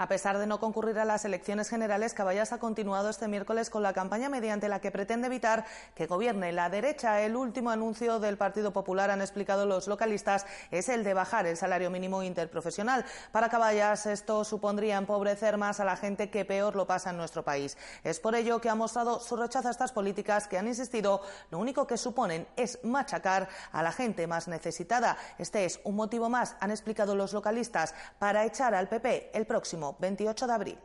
A 0.00 0.06
pesar 0.06 0.38
de 0.38 0.46
no 0.46 0.60
concurrir 0.60 0.96
a 1.00 1.04
las 1.04 1.24
elecciones 1.24 1.68
generales, 1.68 2.14
Caballas 2.14 2.52
ha 2.52 2.58
continuado 2.58 3.10
este 3.10 3.26
miércoles 3.26 3.68
con 3.68 3.82
la 3.82 3.92
campaña 3.92 4.28
mediante 4.28 4.68
la 4.68 4.80
que 4.80 4.92
pretende 4.92 5.26
evitar 5.26 5.64
que 5.96 6.06
gobierne 6.06 6.52
la 6.52 6.70
derecha. 6.70 7.20
El 7.20 7.34
último 7.34 7.70
anuncio 7.70 8.20
del 8.20 8.36
Partido 8.36 8.72
Popular, 8.72 9.10
han 9.10 9.20
explicado 9.20 9.66
los 9.66 9.88
localistas, 9.88 10.46
es 10.70 10.88
el 10.88 11.02
de 11.02 11.14
bajar 11.14 11.48
el 11.48 11.56
salario 11.56 11.90
mínimo 11.90 12.22
interprofesional. 12.22 13.04
Para 13.32 13.48
Caballas, 13.48 14.06
esto 14.06 14.44
supondría 14.44 14.98
empobrecer 14.98 15.56
más 15.56 15.80
a 15.80 15.84
la 15.84 15.96
gente 15.96 16.30
que 16.30 16.44
peor 16.44 16.76
lo 16.76 16.86
pasa 16.86 17.10
en 17.10 17.16
nuestro 17.16 17.42
país. 17.42 17.76
Es 18.04 18.20
por 18.20 18.36
ello 18.36 18.60
que 18.60 18.68
ha 18.68 18.76
mostrado 18.76 19.18
su 19.18 19.34
rechazo 19.34 19.66
a 19.66 19.72
estas 19.72 19.90
políticas 19.90 20.46
que 20.46 20.58
han 20.58 20.68
insistido, 20.68 21.22
lo 21.50 21.58
único 21.58 21.88
que 21.88 21.96
suponen 21.96 22.46
es 22.54 22.78
machacar 22.84 23.48
a 23.72 23.82
la 23.82 23.90
gente 23.90 24.28
más 24.28 24.46
necesitada. 24.46 25.16
Este 25.38 25.64
es 25.64 25.80
un 25.82 25.96
motivo 25.96 26.28
más, 26.28 26.54
han 26.60 26.70
explicado 26.70 27.16
los 27.16 27.32
localistas, 27.32 27.96
para 28.20 28.44
echar 28.44 28.76
al 28.76 28.88
PP 28.88 29.32
el 29.34 29.44
próximo 29.44 29.87
28 29.98 30.46
de 30.46 30.52
abril. 30.52 30.78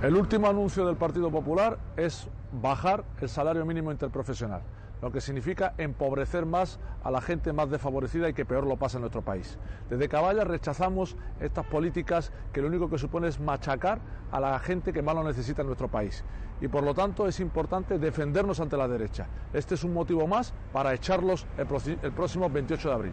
El 0.00 0.16
último 0.16 0.46
anuncio 0.46 0.86
del 0.86 0.96
Partido 0.96 1.28
Popular 1.28 1.76
es 1.96 2.28
bajar 2.52 3.04
el 3.20 3.28
salario 3.28 3.66
mínimo 3.66 3.90
interprofesional, 3.90 4.62
lo 5.02 5.10
que 5.10 5.20
significa 5.20 5.74
empobrecer 5.76 6.46
más 6.46 6.78
a 7.02 7.10
la 7.10 7.20
gente 7.20 7.52
más 7.52 7.68
desfavorecida 7.68 8.28
y 8.28 8.32
que 8.32 8.46
peor 8.46 8.64
lo 8.64 8.76
pasa 8.76 8.98
en 8.98 9.02
nuestro 9.02 9.22
país. 9.22 9.58
Desde 9.90 10.08
Caballas 10.08 10.46
rechazamos 10.46 11.16
estas 11.40 11.66
políticas 11.66 12.32
que 12.52 12.62
lo 12.62 12.68
único 12.68 12.88
que 12.88 12.98
supone 12.98 13.26
es 13.26 13.40
machacar 13.40 14.00
a 14.30 14.38
la 14.38 14.56
gente 14.60 14.92
que 14.92 15.02
más 15.02 15.16
lo 15.16 15.24
necesita 15.24 15.62
en 15.62 15.66
nuestro 15.66 15.88
país. 15.88 16.24
Y 16.60 16.68
por 16.68 16.84
lo 16.84 16.94
tanto 16.94 17.26
es 17.26 17.40
importante 17.40 17.98
defendernos 17.98 18.60
ante 18.60 18.76
la 18.76 18.86
derecha. 18.86 19.26
Este 19.52 19.74
es 19.74 19.82
un 19.82 19.94
motivo 19.94 20.26
más 20.26 20.54
para 20.72 20.94
echarlos 20.94 21.46
el, 21.56 21.66
próximo 22.12 22.48
28 22.48 22.88
de 22.88 22.94
abril. 22.94 23.12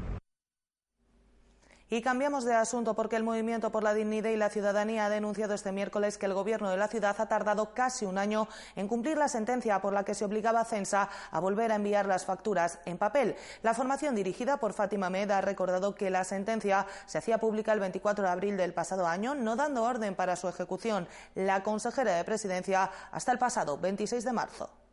Y 1.88 2.02
cambiamos 2.02 2.46
de 2.46 2.56
asunto 2.56 2.96
porque 2.96 3.16
el 3.16 3.24
Movimiento 3.24 3.72
por 3.72 3.84
la 3.84 3.94
Dignidad 3.94 4.32
y 4.32 4.38
la 4.38 4.50
Ciudadanía 4.50 5.06
ha 5.06 5.10
denunciado 5.10 5.54
este 5.54 5.72
miércoles 5.72 6.18
que 6.18 6.26
el 6.26 6.34
Gobierno 6.34 6.72
de 6.72 6.78
la 6.78 6.88
ciudad 6.88 7.16
ha 7.20 7.28
tardado 7.28 7.76
casi 7.76 8.06
un 8.06 8.18
año 8.18 8.48
en 8.76 8.88
cumplir 8.88 9.20
la 9.20 9.28
sentencia 9.28 9.80
por 9.82 9.94
la 9.94 10.04
que 10.04 10.16
se 10.16 10.26
obligaba 10.26 10.62
a 10.62 10.66
Censa 10.66 11.10
a 11.30 11.40
volver 11.40 11.72
a 11.72 11.76
enviar 11.76 12.08
las 12.08 12.26
facturas 12.26 12.80
en 12.86 12.98
papel. 12.98 13.36
La 13.62 13.76
formación 13.76 14.16
dirigida 14.16 14.58
por 14.58 14.74
Fátima 14.74 15.12
Med 15.12 15.30
ha 15.30 15.42
recordado 15.42 15.94
que 15.94 16.10
la 16.10 16.24
sentencia 16.24 16.88
se 17.06 17.20
hacía 17.20 17.38
pública 17.38 17.72
el 17.72 17.80
24 17.80 18.24
de 18.24 18.32
abril 18.32 18.58
del 18.58 18.74
pasado 18.74 19.06
año, 19.06 19.36
no 19.36 19.56
dando 19.56 19.84
orden 19.84 20.16
para 20.16 20.36
su 20.38 20.50
ejecución 20.50 21.08
la 21.36 21.62
consejera 21.62 22.16
de 22.16 22.24
Presidencia 22.24 22.90
hasta 23.12 23.32
el 23.32 23.38
pasado 23.38 23.78
26 23.78 24.24
de 24.24 24.34
marzo. 24.34 24.85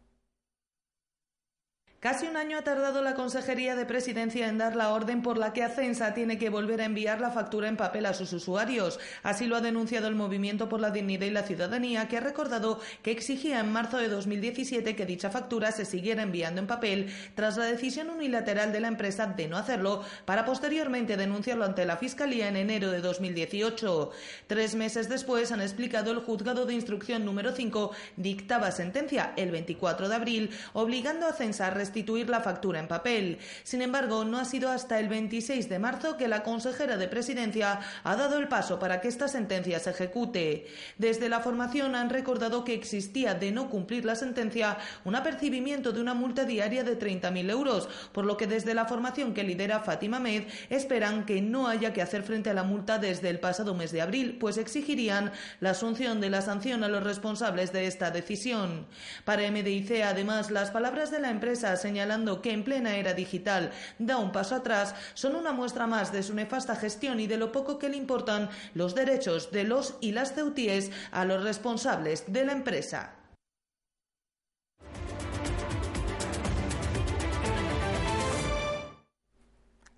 Casi 2.02 2.26
un 2.26 2.36
año 2.36 2.58
ha 2.58 2.62
tardado 2.62 3.00
la 3.00 3.14
Consejería 3.14 3.76
de 3.76 3.86
Presidencia 3.86 4.48
en 4.48 4.58
dar 4.58 4.74
la 4.74 4.92
orden 4.92 5.22
por 5.22 5.38
la 5.38 5.52
que 5.52 5.62
Acensa 5.62 6.14
tiene 6.14 6.36
que 6.36 6.50
volver 6.50 6.80
a 6.80 6.84
enviar 6.84 7.20
la 7.20 7.30
factura 7.30 7.68
en 7.68 7.76
papel 7.76 8.06
a 8.06 8.12
sus 8.12 8.32
usuarios. 8.32 8.98
Así 9.22 9.46
lo 9.46 9.54
ha 9.54 9.60
denunciado 9.60 10.08
el 10.08 10.16
Movimiento 10.16 10.68
por 10.68 10.80
la 10.80 10.90
Dignidad 10.90 11.26
y 11.26 11.30
la 11.30 11.44
Ciudadanía, 11.44 12.08
que 12.08 12.16
ha 12.16 12.20
recordado 12.20 12.80
que 13.04 13.12
exigía 13.12 13.60
en 13.60 13.70
marzo 13.70 13.98
de 13.98 14.08
2017 14.08 14.96
que 14.96 15.06
dicha 15.06 15.30
factura 15.30 15.70
se 15.70 15.84
siguiera 15.84 16.24
enviando 16.24 16.60
en 16.60 16.66
papel 16.66 17.14
tras 17.36 17.56
la 17.56 17.66
decisión 17.66 18.10
unilateral 18.10 18.72
de 18.72 18.80
la 18.80 18.88
empresa 18.88 19.28
de 19.28 19.46
no 19.46 19.56
hacerlo, 19.56 20.02
para 20.24 20.44
posteriormente 20.44 21.16
denunciarlo 21.16 21.64
ante 21.64 21.84
la 21.84 21.98
Fiscalía 21.98 22.48
en 22.48 22.56
enero 22.56 22.90
de 22.90 23.00
2018. 23.00 24.10
Tres 24.48 24.74
meses 24.74 25.08
después 25.08 25.52
han 25.52 25.60
explicado 25.60 26.10
el 26.10 26.18
juzgado 26.18 26.66
de 26.66 26.74
instrucción 26.74 27.24
número 27.24 27.52
5 27.52 27.92
dictaba 28.16 28.72
sentencia 28.72 29.34
el 29.36 29.52
24 29.52 30.08
de 30.08 30.14
abril, 30.16 30.50
obligando 30.72 31.26
a 31.26 31.28
Acensa 31.28 31.68
a 31.68 31.70
restituir 31.92 32.30
la 32.30 32.40
factura 32.40 32.80
en 32.80 32.88
papel. 32.88 33.38
Sin 33.64 33.82
embargo, 33.82 34.24
no 34.24 34.38
ha 34.38 34.46
sido 34.46 34.70
hasta 34.70 34.98
el 34.98 35.10
26 35.10 35.68
de 35.68 35.78
marzo 35.78 36.16
que 36.16 36.26
la 36.26 36.42
consejera 36.42 36.96
de 36.96 37.06
Presidencia 37.06 37.80
ha 38.02 38.16
dado 38.16 38.38
el 38.38 38.48
paso 38.48 38.78
para 38.78 39.02
que 39.02 39.08
esta 39.08 39.28
sentencia 39.28 39.78
se 39.78 39.90
ejecute. 39.90 40.66
Desde 40.96 41.28
la 41.28 41.40
formación 41.40 41.94
han 41.94 42.08
recordado 42.08 42.64
que 42.64 42.72
existía 42.72 43.34
de 43.34 43.52
no 43.52 43.68
cumplir 43.68 44.06
la 44.06 44.14
sentencia 44.14 44.78
un 45.04 45.16
apercibimiento 45.16 45.92
de 45.92 46.00
una 46.00 46.14
multa 46.14 46.46
diaria 46.46 46.82
de 46.82 46.98
30.000 46.98 47.50
euros, 47.50 47.90
por 48.12 48.24
lo 48.24 48.38
que 48.38 48.46
desde 48.46 48.72
la 48.72 48.86
formación 48.86 49.34
que 49.34 49.44
lidera 49.44 49.80
Fátima 49.80 50.18
Med 50.18 50.44
esperan 50.70 51.26
que 51.26 51.42
no 51.42 51.68
haya 51.68 51.92
que 51.92 52.00
hacer 52.00 52.22
frente 52.22 52.48
a 52.48 52.54
la 52.54 52.62
multa 52.62 52.98
desde 52.98 53.28
el 53.28 53.38
pasado 53.38 53.74
mes 53.74 53.92
de 53.92 54.00
abril, 54.00 54.38
pues 54.40 54.56
exigirían 54.56 55.30
la 55.60 55.70
asunción 55.70 56.22
de 56.22 56.30
la 56.30 56.40
sanción 56.40 56.84
a 56.84 56.88
los 56.88 57.04
responsables 57.04 57.70
de 57.70 57.86
esta 57.86 58.10
decisión. 58.10 58.86
Para 59.26 59.50
MDIC, 59.50 60.02
además, 60.04 60.50
las 60.50 60.70
palabras 60.70 61.10
de 61.10 61.20
la 61.20 61.30
empresa 61.30 61.76
señalando 61.82 62.40
que 62.40 62.52
en 62.52 62.64
plena 62.64 62.96
era 62.96 63.12
digital 63.12 63.70
da 63.98 64.16
un 64.16 64.32
paso 64.32 64.54
atrás, 64.54 64.94
son 65.14 65.36
una 65.36 65.52
muestra 65.52 65.86
más 65.86 66.12
de 66.12 66.22
su 66.22 66.34
nefasta 66.34 66.76
gestión 66.76 67.20
y 67.20 67.26
de 67.26 67.36
lo 67.36 67.52
poco 67.52 67.78
que 67.78 67.88
le 67.88 67.96
importan 67.96 68.48
los 68.74 68.94
derechos 68.94 69.50
de 69.50 69.64
los 69.64 69.94
y 70.00 70.12
las 70.12 70.32
ceutíes 70.34 70.90
a 71.10 71.24
los 71.24 71.42
responsables 71.42 72.24
de 72.32 72.44
la 72.44 72.52
empresa. 72.52 73.21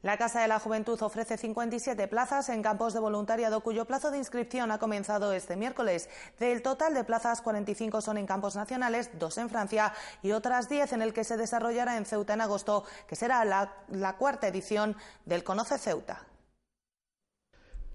La 0.04 0.18
Casa 0.18 0.42
de 0.42 0.48
la 0.48 0.60
Juventud 0.60 1.00
ofrece 1.00 1.38
57 1.38 2.08
plazas 2.08 2.50
en 2.50 2.62
campos 2.62 2.92
de 2.92 3.00
voluntariado 3.00 3.62
cuyo 3.62 3.86
plazo 3.86 4.10
de 4.10 4.18
inscripción 4.18 4.70
ha 4.70 4.78
comenzado 4.78 5.32
este 5.32 5.56
miércoles. 5.56 6.10
Del 6.38 6.60
total 6.60 6.92
de 6.92 7.04
plazas, 7.04 7.40
45 7.40 8.02
son 8.02 8.18
en 8.18 8.26
campos 8.26 8.54
nacionales, 8.54 9.08
dos 9.18 9.38
en 9.38 9.48
Francia 9.48 9.94
y 10.22 10.32
otras 10.32 10.68
10 10.68 10.92
en 10.92 11.00
el 11.00 11.14
que 11.14 11.24
se 11.24 11.38
desarrollará 11.38 11.96
en 11.96 12.04
Ceuta 12.04 12.34
en 12.34 12.42
agosto, 12.42 12.84
que 13.08 13.16
será 13.16 13.46
la, 13.46 13.72
la 13.88 14.18
cuarta 14.18 14.46
edición 14.46 14.94
del 15.24 15.42
Conoce 15.42 15.78
Ceuta. 15.78 16.20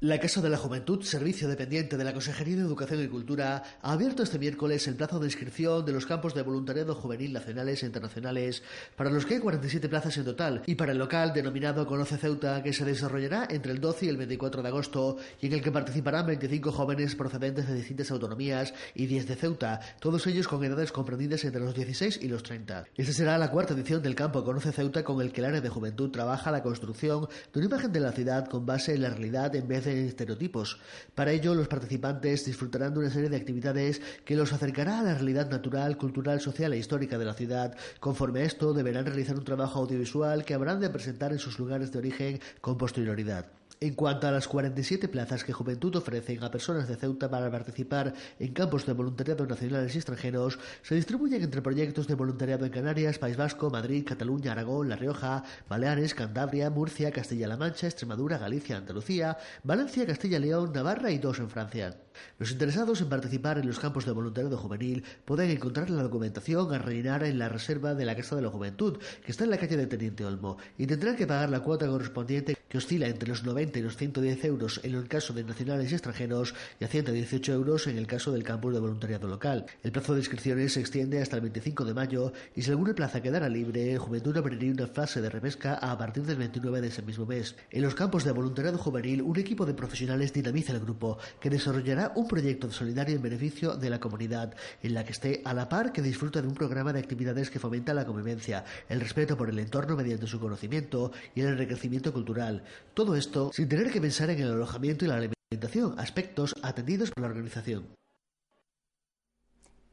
La 0.01 0.17
Casa 0.17 0.41
de 0.41 0.49
la 0.49 0.55
Juventud, 0.55 1.03
servicio 1.03 1.49
dependiente 1.49 1.97
de 1.97 2.05
la 2.05 2.13
Consejería 2.13 2.55
de 2.55 2.61
Educación 2.61 3.03
y 3.03 3.09
Cultura, 3.09 3.61
ha 3.81 3.91
abierto 3.91 4.23
este 4.23 4.39
miércoles 4.39 4.87
el 4.87 4.95
plazo 4.95 5.19
de 5.19 5.27
inscripción 5.27 5.85
de 5.85 5.91
los 5.91 6.05
campos 6.05 6.33
de 6.33 6.41
voluntariado 6.41 6.95
juvenil 6.95 7.33
nacionales 7.33 7.83
e 7.83 7.85
internacionales, 7.85 8.63
para 8.95 9.09
los 9.09 9.25
que 9.25 9.33
hay 9.33 9.39
47 9.41 9.89
plazas 9.89 10.15
en 10.15 10.23
total, 10.23 10.61
y 10.67 10.75
para 10.75 10.93
el 10.93 10.97
local 10.97 11.33
denominado 11.33 11.85
Conoce 11.85 12.15
Ceuta, 12.15 12.63
que 12.63 12.71
se 12.71 12.85
desarrollará 12.85 13.45
entre 13.49 13.73
el 13.73 13.81
12 13.81 14.05
y 14.05 14.07
el 14.07 14.15
24 14.15 14.61
de 14.61 14.69
agosto, 14.69 15.17
y 15.41 15.47
en 15.47 15.53
el 15.55 15.61
que 15.61 15.73
participarán 15.73 16.27
25 16.27 16.71
jóvenes 16.71 17.15
procedentes 17.15 17.67
de 17.67 17.75
distintas 17.75 18.09
autonomías 18.09 18.73
y 18.95 19.05
10 19.05 19.27
de 19.27 19.35
Ceuta, 19.35 19.81
todos 19.99 20.25
ellos 20.27 20.47
con 20.47 20.63
edades 20.63 20.93
comprendidas 20.93 21.43
entre 21.43 21.59
los 21.59 21.75
16 21.75 22.19
y 22.21 22.29
los 22.29 22.43
30. 22.43 22.85
Esta 22.95 23.11
será 23.11 23.37
la 23.37 23.51
cuarta 23.51 23.73
edición 23.73 24.01
del 24.01 24.15
campo 24.15 24.45
Conoce 24.45 24.71
Ceuta 24.71 25.03
con 25.03 25.19
el 25.19 25.33
que 25.33 25.41
el 25.41 25.47
área 25.47 25.59
de 25.59 25.67
juventud 25.67 26.09
trabaja 26.09 26.51
la 26.51 26.63
construcción 26.63 27.27
de 27.51 27.59
una 27.59 27.67
imagen 27.67 27.91
de 27.91 27.99
la 27.99 28.13
ciudad 28.13 28.47
con 28.47 28.65
base 28.65 28.93
en 28.93 29.01
la 29.01 29.09
realidad 29.09 29.53
en 29.57 29.67
vez 29.67 29.83
de 29.83 29.88
estereotipos. 29.97 30.79
Para 31.15 31.31
ello, 31.31 31.55
los 31.55 31.67
participantes 31.67 32.45
disfrutarán 32.45 32.93
de 32.93 32.99
una 32.99 33.09
serie 33.09 33.29
de 33.29 33.37
actividades 33.37 34.01
que 34.25 34.35
los 34.35 34.53
acercará 34.53 34.99
a 34.99 35.03
la 35.03 35.13
realidad 35.13 35.49
natural, 35.49 35.97
cultural, 35.97 36.39
social 36.39 36.73
e 36.73 36.77
histórica 36.77 37.17
de 37.17 37.25
la 37.25 37.33
ciudad. 37.33 37.75
Conforme 37.99 38.41
a 38.41 38.45
esto, 38.45 38.73
deberán 38.73 39.05
realizar 39.05 39.37
un 39.37 39.43
trabajo 39.43 39.79
audiovisual 39.79 40.45
que 40.45 40.53
habrán 40.53 40.79
de 40.79 40.89
presentar 40.89 41.31
en 41.31 41.39
sus 41.39 41.59
lugares 41.59 41.91
de 41.91 41.99
origen 41.99 42.39
con 42.61 42.77
posterioridad. 42.77 43.58
En 43.81 43.93
cuanto 43.93 44.27
a 44.27 44.31
las 44.31 44.49
47 44.49 45.07
plazas 45.07 45.45
que 45.45 45.53
Juventud 45.53 45.95
ofrecen 45.95 46.43
a 46.43 46.51
personas 46.51 46.89
de 46.89 46.97
Ceuta 46.97 47.29
para 47.29 47.49
participar 47.49 48.13
en 48.37 48.51
campos 48.51 48.85
de 48.85 48.91
voluntariado 48.91 49.45
nacionales 49.45 49.95
y 49.95 49.99
extranjeros, 49.99 50.59
se 50.81 50.95
distribuyen 50.95 51.43
entre 51.43 51.61
proyectos 51.61 52.05
de 52.05 52.15
voluntariado 52.15 52.65
en 52.65 52.73
Canarias, 52.73 53.19
País 53.19 53.37
Vasco, 53.37 53.69
Madrid, 53.69 54.03
Cataluña, 54.05 54.51
Aragón, 54.51 54.89
La 54.89 54.97
Rioja, 54.97 55.45
Baleares, 55.69 56.13
Cantabria, 56.13 56.69
Murcia, 56.69 57.11
Castilla-La 57.11 57.55
Mancha, 57.55 57.87
Extremadura, 57.87 58.37
Galicia, 58.37 58.75
Andalucía, 58.75 59.37
Valencia, 59.63 60.05
Castilla-León, 60.05 60.73
Navarra 60.73 61.11
y 61.11 61.17
dos 61.17 61.39
en 61.39 61.49
Francia. 61.49 61.95
Los 62.37 62.51
interesados 62.51 62.99
en 62.99 63.07
participar 63.07 63.59
en 63.59 63.67
los 63.67 63.79
campos 63.79 64.05
de 64.05 64.11
voluntariado 64.11 64.57
juvenil 64.57 65.05
pueden 65.23 65.51
encontrar 65.51 65.89
la 65.89 66.03
documentación 66.03 66.73
a 66.73 66.79
rellenar 66.79 67.23
en 67.23 67.39
la 67.39 67.47
reserva 67.47 67.95
de 67.95 68.03
la 68.03 68.17
Casa 68.17 68.35
de 68.35 68.41
la 68.41 68.49
Juventud, 68.49 68.97
que 69.23 69.31
está 69.31 69.45
en 69.45 69.51
la 69.51 69.57
calle 69.57 69.77
de 69.77 69.87
Teniente 69.87 70.25
Olmo, 70.25 70.57
y 70.77 70.85
tendrán 70.85 71.15
que 71.15 71.25
pagar 71.25 71.49
la 71.49 71.61
cuota 71.61 71.87
correspondiente 71.87 72.57
que 72.67 72.77
oscila 72.77 73.07
entre 73.07 73.29
los 73.29 73.45
90 73.45 73.68
y 73.77 73.81
los 73.81 73.97
110 73.97 74.45
euros 74.45 74.79
en 74.83 74.95
el 74.95 75.07
caso 75.07 75.33
de 75.33 75.43
nacionales 75.43 75.91
y 75.91 75.95
extranjeros 75.95 76.55
y 76.79 76.85
a 76.85 76.87
118 76.87 77.53
euros 77.53 77.87
en 77.87 77.97
el 77.97 78.07
caso 78.07 78.31
del 78.31 78.43
campus 78.43 78.73
de 78.73 78.79
voluntariado 78.79 79.27
local. 79.27 79.65
El 79.83 79.91
plazo 79.91 80.13
de 80.13 80.21
inscripciones 80.21 80.73
se 80.73 80.79
extiende 80.79 81.21
hasta 81.21 81.35
el 81.35 81.41
25 81.41 81.85
de 81.85 81.93
mayo 81.93 82.33
y 82.55 82.61
si 82.61 82.71
alguna 82.71 82.95
plaza 82.95 83.21
quedara 83.21 83.49
libre, 83.49 83.97
Juventud 83.97 84.35
abriría 84.37 84.71
una 84.71 84.87
fase 84.87 85.21
de 85.21 85.29
repesca 85.29 85.75
a 85.75 85.97
partir 85.97 86.23
del 86.23 86.37
29 86.37 86.81
de 86.81 86.87
ese 86.87 87.01
mismo 87.01 87.25
mes. 87.25 87.55
En 87.69 87.81
los 87.81 87.95
campos 87.95 88.23
de 88.23 88.31
voluntariado 88.31 88.77
juvenil, 88.77 89.21
un 89.21 89.37
equipo 89.37 89.65
de 89.65 89.73
profesionales 89.73 90.33
dinamiza 90.33 90.73
el 90.73 90.79
grupo, 90.79 91.17
que 91.39 91.49
desarrollará 91.49 92.13
un 92.15 92.27
proyecto 92.27 92.71
solidario 92.71 93.15
en 93.15 93.21
beneficio 93.21 93.75
de 93.75 93.89
la 93.89 93.99
comunidad, 93.99 94.55
en 94.81 94.93
la 94.93 95.03
que 95.03 95.11
esté 95.11 95.41
a 95.45 95.53
la 95.53 95.69
par 95.69 95.91
que 95.91 96.01
disfruta 96.01 96.41
de 96.41 96.47
un 96.47 96.53
programa 96.53 96.93
de 96.93 96.99
actividades 96.99 97.49
que 97.49 97.59
fomenta 97.59 97.93
la 97.93 98.05
convivencia, 98.05 98.63
el 98.87 99.01
respeto 99.01 99.37
por 99.37 99.49
el 99.49 99.59
entorno 99.59 99.95
mediante 99.95 100.27
su 100.27 100.39
conocimiento 100.39 101.11
y 101.35 101.41
el 101.41 101.47
enriquecimiento 101.47 102.13
cultural. 102.13 102.63
Todo 102.93 103.15
esto 103.15 103.51
sin 103.59 103.67
tener 103.67 103.91
que 103.91 103.99
pensar 103.99 104.29
en 104.29 104.39
el 104.39 104.53
alojamiento 104.53 105.03
y 105.03 105.09
la 105.09 105.15
alimentación, 105.15 105.99
aspectos 105.99 106.55
atendidos 106.63 107.11
por 107.11 107.23
la 107.23 107.27
organización. 107.27 107.93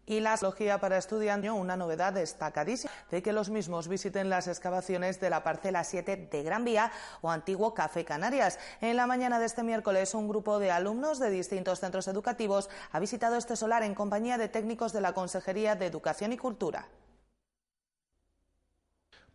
Y 0.06 0.20
la 0.20 0.34
astrología 0.34 0.78
para 0.78 0.98
estudiantes, 0.98 1.50
una 1.50 1.76
novedad 1.76 2.12
destacadísima 2.12 2.92
de 3.10 3.24
que 3.24 3.32
los 3.32 3.50
mismos 3.50 3.88
visiten 3.88 4.30
las 4.30 4.46
excavaciones 4.46 5.18
de 5.18 5.30
la 5.30 5.42
parcela 5.42 5.82
7 5.82 6.28
de 6.30 6.42
Gran 6.44 6.64
Vía 6.64 6.92
o 7.22 7.30
antiguo 7.32 7.74
Café 7.74 8.04
Canarias. 8.04 8.60
En 8.80 8.94
la 8.94 9.08
mañana 9.08 9.40
de 9.40 9.46
este 9.46 9.64
miércoles, 9.64 10.14
un 10.14 10.28
grupo 10.28 10.60
de 10.60 10.70
alumnos 10.70 11.18
de 11.18 11.30
distintos 11.30 11.80
centros 11.80 12.06
educativos 12.06 12.70
ha 12.92 13.00
visitado 13.00 13.34
este 13.34 13.56
solar 13.56 13.82
en 13.82 13.96
compañía 13.96 14.38
de 14.38 14.48
técnicos 14.48 14.92
de 14.92 15.00
la 15.00 15.12
Consejería 15.12 15.74
de 15.74 15.86
Educación 15.86 16.32
y 16.32 16.36
Cultura. 16.36 16.86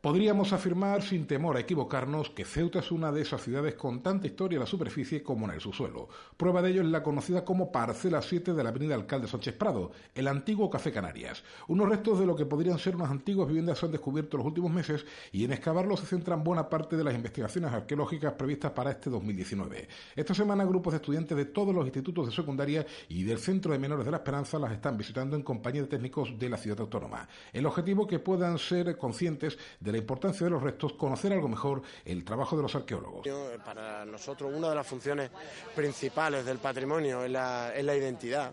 Podríamos 0.01 0.51
afirmar 0.51 1.03
sin 1.03 1.27
temor 1.27 1.57
a 1.57 1.59
equivocarnos 1.59 2.31
que 2.31 2.43
Ceuta 2.43 2.79
es 2.79 2.91
una 2.91 3.11
de 3.11 3.21
esas 3.21 3.43
ciudades 3.43 3.75
con 3.75 4.01
tanta 4.01 4.25
historia 4.25 4.55
en 4.55 4.61
la 4.61 4.65
superficie 4.65 5.21
como 5.21 5.45
en 5.45 5.53
el 5.53 5.61
subsuelo. 5.61 6.09
Prueba 6.37 6.63
de 6.63 6.71
ello 6.71 6.81
es 6.81 6.87
la 6.87 7.03
conocida 7.03 7.45
como 7.45 7.71
Parcela 7.71 8.23
7 8.23 8.53
de 8.53 8.63
la 8.63 8.69
avenida 8.69 8.95
Alcalde 8.95 9.27
Sánchez 9.27 9.53
Prado, 9.53 9.91
el 10.15 10.27
antiguo 10.27 10.71
Café 10.71 10.91
Canarias. 10.91 11.43
Unos 11.67 11.87
restos 11.87 12.19
de 12.19 12.25
lo 12.25 12.35
que 12.35 12.47
podrían 12.47 12.79
ser 12.79 12.95
unas 12.95 13.11
antiguas 13.11 13.47
viviendas 13.47 13.77
se 13.77 13.85
han 13.85 13.91
descubierto 13.91 14.37
en 14.37 14.39
los 14.39 14.47
últimos 14.47 14.71
meses 14.71 15.05
y 15.31 15.45
en 15.45 15.51
excavarlos 15.51 15.99
se 15.99 16.07
centran 16.07 16.43
buena 16.43 16.67
parte 16.67 16.97
de 16.97 17.03
las 17.03 17.13
investigaciones 17.13 17.71
arqueológicas 17.71 18.33
previstas 18.33 18.71
para 18.71 18.89
este 18.89 19.11
2019. 19.11 19.87
Esta 20.15 20.33
semana 20.33 20.65
grupos 20.65 20.93
de 20.93 20.97
estudiantes 20.97 21.37
de 21.37 21.45
todos 21.45 21.75
los 21.75 21.85
institutos 21.85 22.25
de 22.25 22.33
secundaria 22.33 22.87
y 23.07 23.21
del 23.21 23.37
Centro 23.37 23.71
de 23.71 23.77
Menores 23.77 24.05
de 24.05 24.11
la 24.11 24.17
Esperanza 24.17 24.57
las 24.57 24.71
están 24.71 24.97
visitando 24.97 25.35
en 25.35 25.43
compañía 25.43 25.83
de 25.83 25.89
técnicos 25.89 26.39
de 26.39 26.49
la 26.49 26.57
ciudad 26.57 26.79
autónoma. 26.79 27.29
El 27.53 27.67
objetivo 27.67 28.07
que 28.07 28.17
puedan 28.17 28.57
ser 28.57 28.97
conscientes 28.97 29.59
de 29.79 29.90
la 29.91 29.97
importancia 29.97 30.45
de 30.45 30.51
los 30.51 30.61
restos, 30.61 30.93
conocer 30.93 31.33
algo 31.33 31.47
mejor 31.47 31.81
el 32.05 32.23
trabajo 32.23 32.55
de 32.55 32.63
los 32.63 32.75
arqueólogos. 32.75 33.27
Para 33.65 34.05
nosotros 34.05 34.51
una 34.53 34.69
de 34.69 34.75
las 34.75 34.87
funciones 34.87 35.29
principales 35.75 36.45
del 36.45 36.57
patrimonio 36.57 37.23
es 37.23 37.31
la, 37.31 37.73
es 37.75 37.83
la 37.83 37.95
identidad. 37.95 38.51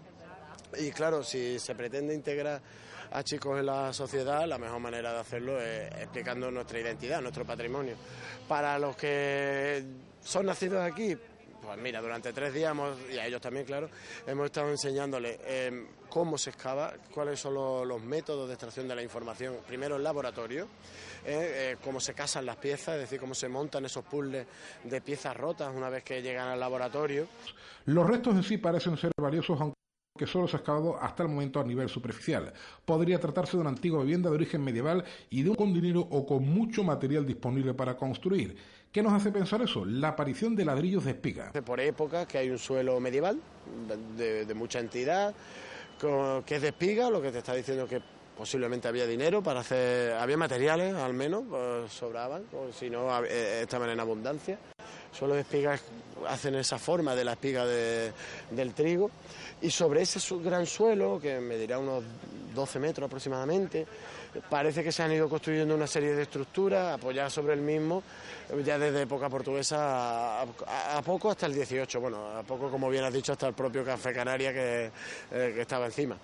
Y 0.78 0.90
claro, 0.90 1.22
si 1.22 1.58
se 1.58 1.74
pretende 1.74 2.14
integrar 2.14 2.60
a 3.10 3.22
chicos 3.22 3.58
en 3.58 3.66
la 3.66 3.92
sociedad, 3.92 4.46
la 4.46 4.58
mejor 4.58 4.80
manera 4.80 5.12
de 5.12 5.18
hacerlo 5.20 5.60
es 5.60 5.90
explicando 5.94 6.50
nuestra 6.50 6.78
identidad, 6.78 7.20
nuestro 7.22 7.44
patrimonio. 7.44 7.96
Para 8.46 8.78
los 8.78 8.96
que 8.96 9.82
son 10.20 10.46
nacidos 10.46 10.82
aquí, 10.82 11.16
pues 11.68 11.82
mira, 11.82 12.00
durante 12.00 12.32
tres 12.32 12.54
días, 12.54 12.74
y 13.12 13.18
a 13.18 13.26
ellos 13.26 13.42
también, 13.42 13.66
claro, 13.66 13.90
hemos 14.26 14.46
estado 14.46 14.70
enseñándoles 14.70 15.38
eh, 15.44 15.86
cómo 16.08 16.38
se 16.38 16.48
excava, 16.48 16.94
cuáles 17.12 17.38
son 17.38 17.52
los, 17.52 18.02
métodos 18.02 18.48
de 18.48 18.54
extracción 18.54 18.88
de 18.88 18.96
la 18.96 19.02
información, 19.02 19.56
primero 19.66 19.96
en 19.96 20.02
laboratorio, 20.02 20.64
eh, 21.26 21.72
eh, 21.72 21.76
cómo 21.84 22.00
se 22.00 22.14
casan 22.14 22.46
las 22.46 22.56
piezas, 22.56 22.94
es 22.94 23.02
decir, 23.02 23.20
cómo 23.20 23.34
se 23.34 23.50
montan 23.50 23.84
esos 23.84 24.02
puzzles 24.02 24.46
de 24.82 25.00
piezas 25.02 25.36
rotas 25.36 25.70
una 25.76 25.90
vez 25.90 26.02
que 26.04 26.22
llegan 26.22 26.48
al 26.48 26.58
laboratorio. 26.58 27.26
Los 27.84 28.08
restos 28.08 28.34
en 28.34 28.42
sí 28.44 28.56
parecen 28.56 28.96
ser 28.96 29.10
valiosos, 29.20 29.60
aunque 29.60 29.78
que 30.18 30.26
solo 30.26 30.48
se 30.48 30.56
ha 30.56 30.58
excavado 30.58 31.00
hasta 31.00 31.22
el 31.22 31.28
momento 31.28 31.60
a 31.60 31.64
nivel 31.64 31.88
superficial. 31.88 32.52
Podría 32.84 33.20
tratarse 33.20 33.56
de 33.56 33.60
una 33.60 33.70
antigua 33.70 34.02
vivienda 34.02 34.28
de 34.28 34.36
origen 34.36 34.62
medieval 34.62 35.04
y 35.30 35.42
de 35.42 35.50
un 35.50 35.56
con 35.56 35.72
dinero 35.72 36.00
o 36.00 36.26
con 36.26 36.42
mucho 36.46 36.82
material 36.82 37.24
disponible 37.24 37.72
para 37.72 37.96
construir. 37.96 38.56
¿Qué 38.98 39.02
nos 39.04 39.12
hace 39.12 39.30
pensar 39.30 39.62
eso? 39.62 39.84
La 39.84 40.08
aparición 40.08 40.56
de 40.56 40.64
ladrillos 40.64 41.04
de 41.04 41.12
espiga. 41.12 41.52
Por 41.64 41.78
época 41.78 42.26
que 42.26 42.36
hay 42.36 42.50
un 42.50 42.58
suelo 42.58 42.98
medieval 42.98 43.38
de, 44.16 44.52
mucha 44.56 44.80
entidad, 44.80 45.32
que 46.44 46.56
es 46.56 46.62
de 46.62 46.66
espiga, 46.70 47.08
lo 47.08 47.22
que 47.22 47.30
te 47.30 47.38
está 47.38 47.54
diciendo 47.54 47.86
que 47.86 48.02
posiblemente 48.36 48.88
había 48.88 49.06
dinero 49.06 49.40
para 49.40 49.60
hacer, 49.60 50.14
había 50.14 50.36
materiales 50.36 50.96
al 50.96 51.14
menos, 51.14 51.44
pues 51.48 51.92
sobraban, 51.92 52.42
si 52.76 52.90
no 52.90 53.24
eh, 53.24 53.62
estaban 53.62 53.88
en 53.90 54.00
abundancia. 54.00 54.58
Solo 55.16 55.38
espigas 55.38 55.80
hacen 56.28 56.56
esa 56.56 56.80
forma 56.80 57.14
de 57.14 57.24
la 57.24 57.34
espiga 57.34 57.64
de, 57.66 58.10
del 58.50 58.74
trigo 58.74 59.12
y 59.62 59.70
sobre 59.70 60.02
ese 60.02 60.18
gran 60.42 60.66
suelo, 60.66 61.20
que 61.20 61.38
medirá 61.38 61.78
unos 61.78 62.02
12 62.52 62.80
metros 62.80 63.06
aproximadamente, 63.06 63.86
parece 64.48 64.84
que 64.84 64.92
se 64.92 65.02
han 65.02 65.12
ido 65.12 65.28
construyendo 65.28 65.74
una 65.74 65.86
serie 65.86 66.14
de 66.14 66.22
estructuras 66.22 66.94
apoyadas 66.94 67.32
sobre 67.32 67.54
el 67.54 67.60
mismo, 67.60 68.02
ya 68.64 68.78
desde 68.78 69.02
época 69.02 69.28
portuguesa 69.28 70.42
a, 70.42 71.02
poco 71.04 71.30
hasta 71.30 71.46
el 71.46 71.54
18, 71.54 72.00
bueno, 72.00 72.36
a 72.36 72.42
poco 72.42 72.70
como 72.70 72.88
bien 72.88 73.04
has 73.04 73.12
dicho 73.12 73.32
hasta 73.32 73.48
el 73.48 73.54
propio 73.54 73.84
Café 73.84 74.12
Canaria 74.12 74.52
que, 74.52 74.86
eh, 74.86 75.52
que 75.54 75.60
estaba 75.60 75.86
encima. 75.86 76.16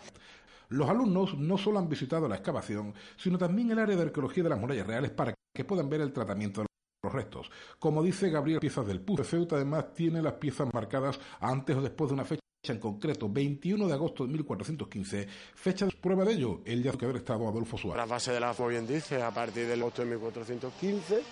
Los 0.70 0.88
alumnos 0.88 1.36
no 1.36 1.58
solo 1.58 1.78
han 1.78 1.88
visitado 1.88 2.28
la 2.28 2.36
excavación, 2.36 2.94
sino 3.16 3.38
también 3.38 3.70
el 3.70 3.78
área 3.78 3.96
de 3.96 4.02
arqueología 4.02 4.42
de 4.42 4.48
las 4.48 4.58
murallas 4.58 4.86
reales 4.86 5.10
para 5.10 5.34
que 5.54 5.64
puedan 5.64 5.88
ver 5.88 6.00
el 6.00 6.12
tratamiento 6.12 6.62
de 6.62 6.66
los 7.02 7.12
restos. 7.12 7.50
Como 7.78 8.02
dice 8.02 8.30
Gabriel 8.30 8.60
Piezas 8.60 8.86
del 8.86 9.00
PUC, 9.00 9.22
Ceuta 9.24 9.56
además 9.56 9.92
tiene 9.94 10.22
las 10.22 10.34
piezas 10.34 10.72
marcadas 10.72 11.20
antes 11.40 11.76
o 11.76 11.82
después 11.82 12.08
de 12.08 12.14
una 12.14 12.24
fecha 12.24 12.43
en 12.72 12.78
concreto 12.78 13.28
21 13.28 13.86
de 13.86 13.92
agosto 13.92 14.24
de 14.24 14.32
1415, 14.32 15.28
fecha 15.54 15.86
de 15.86 15.92
prueba 15.92 16.24
de 16.24 16.32
ello, 16.32 16.60
el 16.64 16.82
día 16.82 16.92
que 16.92 17.04
haber 17.04 17.18
estado 17.18 17.48
Adolfo 17.48 17.76
Suárez. 17.76 18.02
La 18.02 18.06
fase 18.06 18.32
de 18.32 18.40
la, 18.40 18.54
como 18.54 18.68
bien 18.68 18.86
dice, 18.86 19.22
a 19.22 19.30
partir 19.30 19.66
del 19.66 19.80
agosto 19.80 20.02
de 20.02 20.10
1415, 20.10 21.22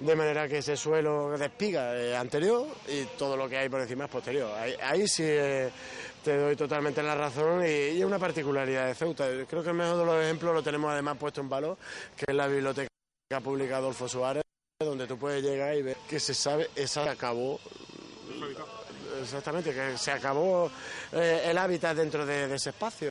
de 0.00 0.16
manera 0.16 0.46
que 0.46 0.58
ese 0.58 0.76
suelo 0.76 1.36
de 1.36 1.46
espiga 1.46 1.96
es 1.96 2.14
anterior 2.14 2.66
y 2.88 3.04
todo 3.18 3.36
lo 3.36 3.48
que 3.48 3.58
hay 3.58 3.68
por 3.68 3.80
encima 3.80 4.04
es 4.04 4.10
posterior. 4.10 4.52
Ahí, 4.54 4.74
ahí 4.82 5.08
sí 5.08 5.24
eh, 5.26 5.70
te 6.22 6.36
doy 6.36 6.54
totalmente 6.54 7.02
la 7.02 7.14
razón 7.14 7.62
y, 7.62 7.96
y, 7.96 7.98
es 7.98 8.04
una 8.04 8.18
particularidad 8.18 8.86
de 8.86 8.94
Ceuta. 8.94 9.26
Creo 9.48 9.62
que 9.62 9.70
el 9.70 9.76
mejor 9.76 9.98
de 9.98 10.04
los 10.04 10.24
ejemplos 10.24 10.54
lo 10.54 10.62
tenemos 10.62 10.90
además 10.90 11.16
puesto 11.18 11.40
en 11.40 11.48
valor, 11.48 11.76
que 12.16 12.26
es 12.28 12.34
la 12.34 12.46
biblioteca 12.46 12.88
pública 13.42 13.78
Adolfo 13.78 14.08
Suárez, 14.08 14.42
donde 14.80 15.06
tú 15.06 15.18
puedes 15.18 15.42
llegar 15.42 15.76
y 15.76 15.82
ver 15.82 15.96
que 16.08 16.20
se 16.20 16.34
sabe, 16.34 16.68
esa 16.76 17.10
acabó 17.10 17.58
exactamente, 19.22 19.72
que 19.72 19.96
se 19.98 20.12
acabó 20.12 20.70
eh, 21.12 21.42
el 21.46 21.58
hábitat 21.58 21.96
dentro 21.96 22.24
de, 22.24 22.48
de 22.48 22.56
ese 22.56 22.70
espacio. 22.70 23.07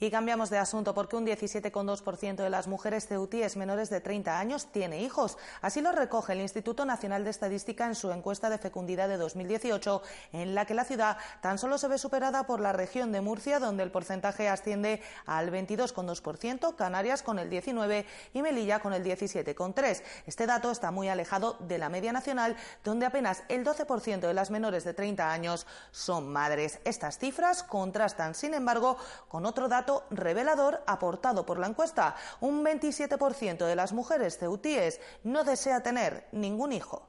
Y 0.00 0.10
cambiamos 0.10 0.48
de 0.50 0.58
asunto 0.58 0.94
porque 0.94 1.16
un 1.16 1.26
17,2% 1.26 2.36
de 2.36 2.50
las 2.50 2.68
mujeres 2.68 3.08
ceutíes 3.08 3.56
menores 3.56 3.90
de 3.90 4.00
30 4.00 4.38
años 4.38 4.70
tiene 4.70 5.02
hijos. 5.02 5.38
Así 5.60 5.80
lo 5.80 5.90
recoge 5.90 6.34
el 6.34 6.40
Instituto 6.40 6.84
Nacional 6.84 7.24
de 7.24 7.30
Estadística 7.30 7.84
en 7.86 7.96
su 7.96 8.12
encuesta 8.12 8.48
de 8.48 8.58
fecundidad 8.58 9.08
de 9.08 9.16
2018, 9.16 10.02
en 10.32 10.54
la 10.54 10.66
que 10.66 10.74
la 10.74 10.84
ciudad 10.84 11.18
tan 11.40 11.58
solo 11.58 11.78
se 11.78 11.88
ve 11.88 11.98
superada 11.98 12.46
por 12.46 12.60
la 12.60 12.72
región 12.72 13.10
de 13.10 13.20
Murcia, 13.20 13.58
donde 13.58 13.82
el 13.82 13.90
porcentaje 13.90 14.48
asciende 14.48 15.02
al 15.26 15.50
22,2%, 15.50 16.76
Canarias 16.76 17.22
con 17.22 17.40
el 17.40 17.50
19% 17.50 18.04
y 18.34 18.42
Melilla 18.42 18.78
con 18.78 18.92
el 18.92 19.02
17,3%. 19.02 20.02
Este 20.26 20.46
dato 20.46 20.70
está 20.70 20.92
muy 20.92 21.08
alejado 21.08 21.56
de 21.60 21.78
la 21.78 21.88
media 21.88 22.12
nacional, 22.12 22.56
donde 22.84 23.06
apenas 23.06 23.42
el 23.48 23.64
12% 23.64 24.20
de 24.20 24.34
las 24.34 24.50
menores 24.50 24.84
de 24.84 24.94
30 24.94 25.32
años 25.32 25.66
son 25.90 26.28
madres. 26.28 26.78
Estas 26.84 27.18
cifras 27.18 27.62
contrastan, 27.64 28.34
sin 28.34 28.54
embargo, 28.54 28.96
con 29.28 29.44
otro 29.44 29.68
dato 29.68 29.87
revelador 30.10 30.82
aportado 30.86 31.44
por 31.46 31.58
la 31.58 31.66
encuesta. 31.66 32.16
Un 32.40 32.64
27% 32.64 33.66
de 33.66 33.76
las 33.76 33.92
mujeres 33.92 34.38
ceutíes 34.38 35.00
no 35.24 35.44
desea 35.44 35.82
tener 35.82 36.28
ningún 36.32 36.72
hijo. 36.72 37.08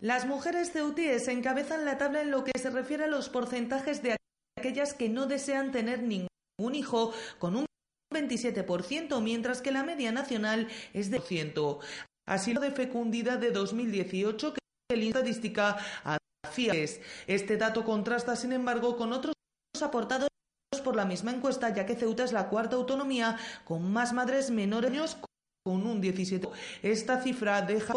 Las 0.00 0.26
mujeres 0.26 0.72
ceutíes 0.72 1.26
encabezan 1.28 1.84
la 1.84 1.96
tabla 1.96 2.20
en 2.20 2.30
lo 2.30 2.44
que 2.44 2.58
se 2.58 2.70
refiere 2.70 3.04
a 3.04 3.08
los 3.08 3.28
porcentajes 3.28 4.02
de 4.02 4.16
aquellas 4.58 4.92
que 4.94 5.08
no 5.08 5.26
desean 5.26 5.72
tener 5.72 6.02
ningún 6.02 6.74
hijo, 6.74 7.12
con 7.38 7.56
un 7.56 7.66
27%, 8.12 9.20
mientras 9.22 9.62
que 9.62 9.72
la 9.72 9.84
media 9.84 10.12
nacional 10.12 10.68
es 10.92 11.10
de 11.10 11.20
100%. 11.20 11.80
Así 12.26 12.52
lo 12.52 12.60
de 12.60 12.72
fecundidad 12.72 13.38
de 13.38 13.52
2018 13.52 14.52
que 14.52 14.96
la 14.96 15.04
estadística 15.04 15.78
hacía. 16.44 16.72
Este 17.26 17.56
dato 17.56 17.84
contrasta, 17.84 18.36
sin 18.36 18.52
embargo, 18.52 18.96
con 18.96 19.12
otros 19.12 19.34
aportados 19.80 20.28
por 20.86 20.94
la 20.94 21.04
misma 21.04 21.32
encuesta, 21.32 21.74
ya 21.74 21.84
que 21.84 21.96
Ceuta 21.96 22.22
es 22.22 22.30
la 22.30 22.48
cuarta 22.48 22.76
autonomía 22.76 23.36
con 23.64 23.90
más 23.92 24.12
madres 24.12 24.52
menores 24.52 25.16
con 25.64 25.84
un 25.84 26.00
17. 26.00 26.48
Esta 26.84 27.20
cifra 27.20 27.60
deja 27.62 27.92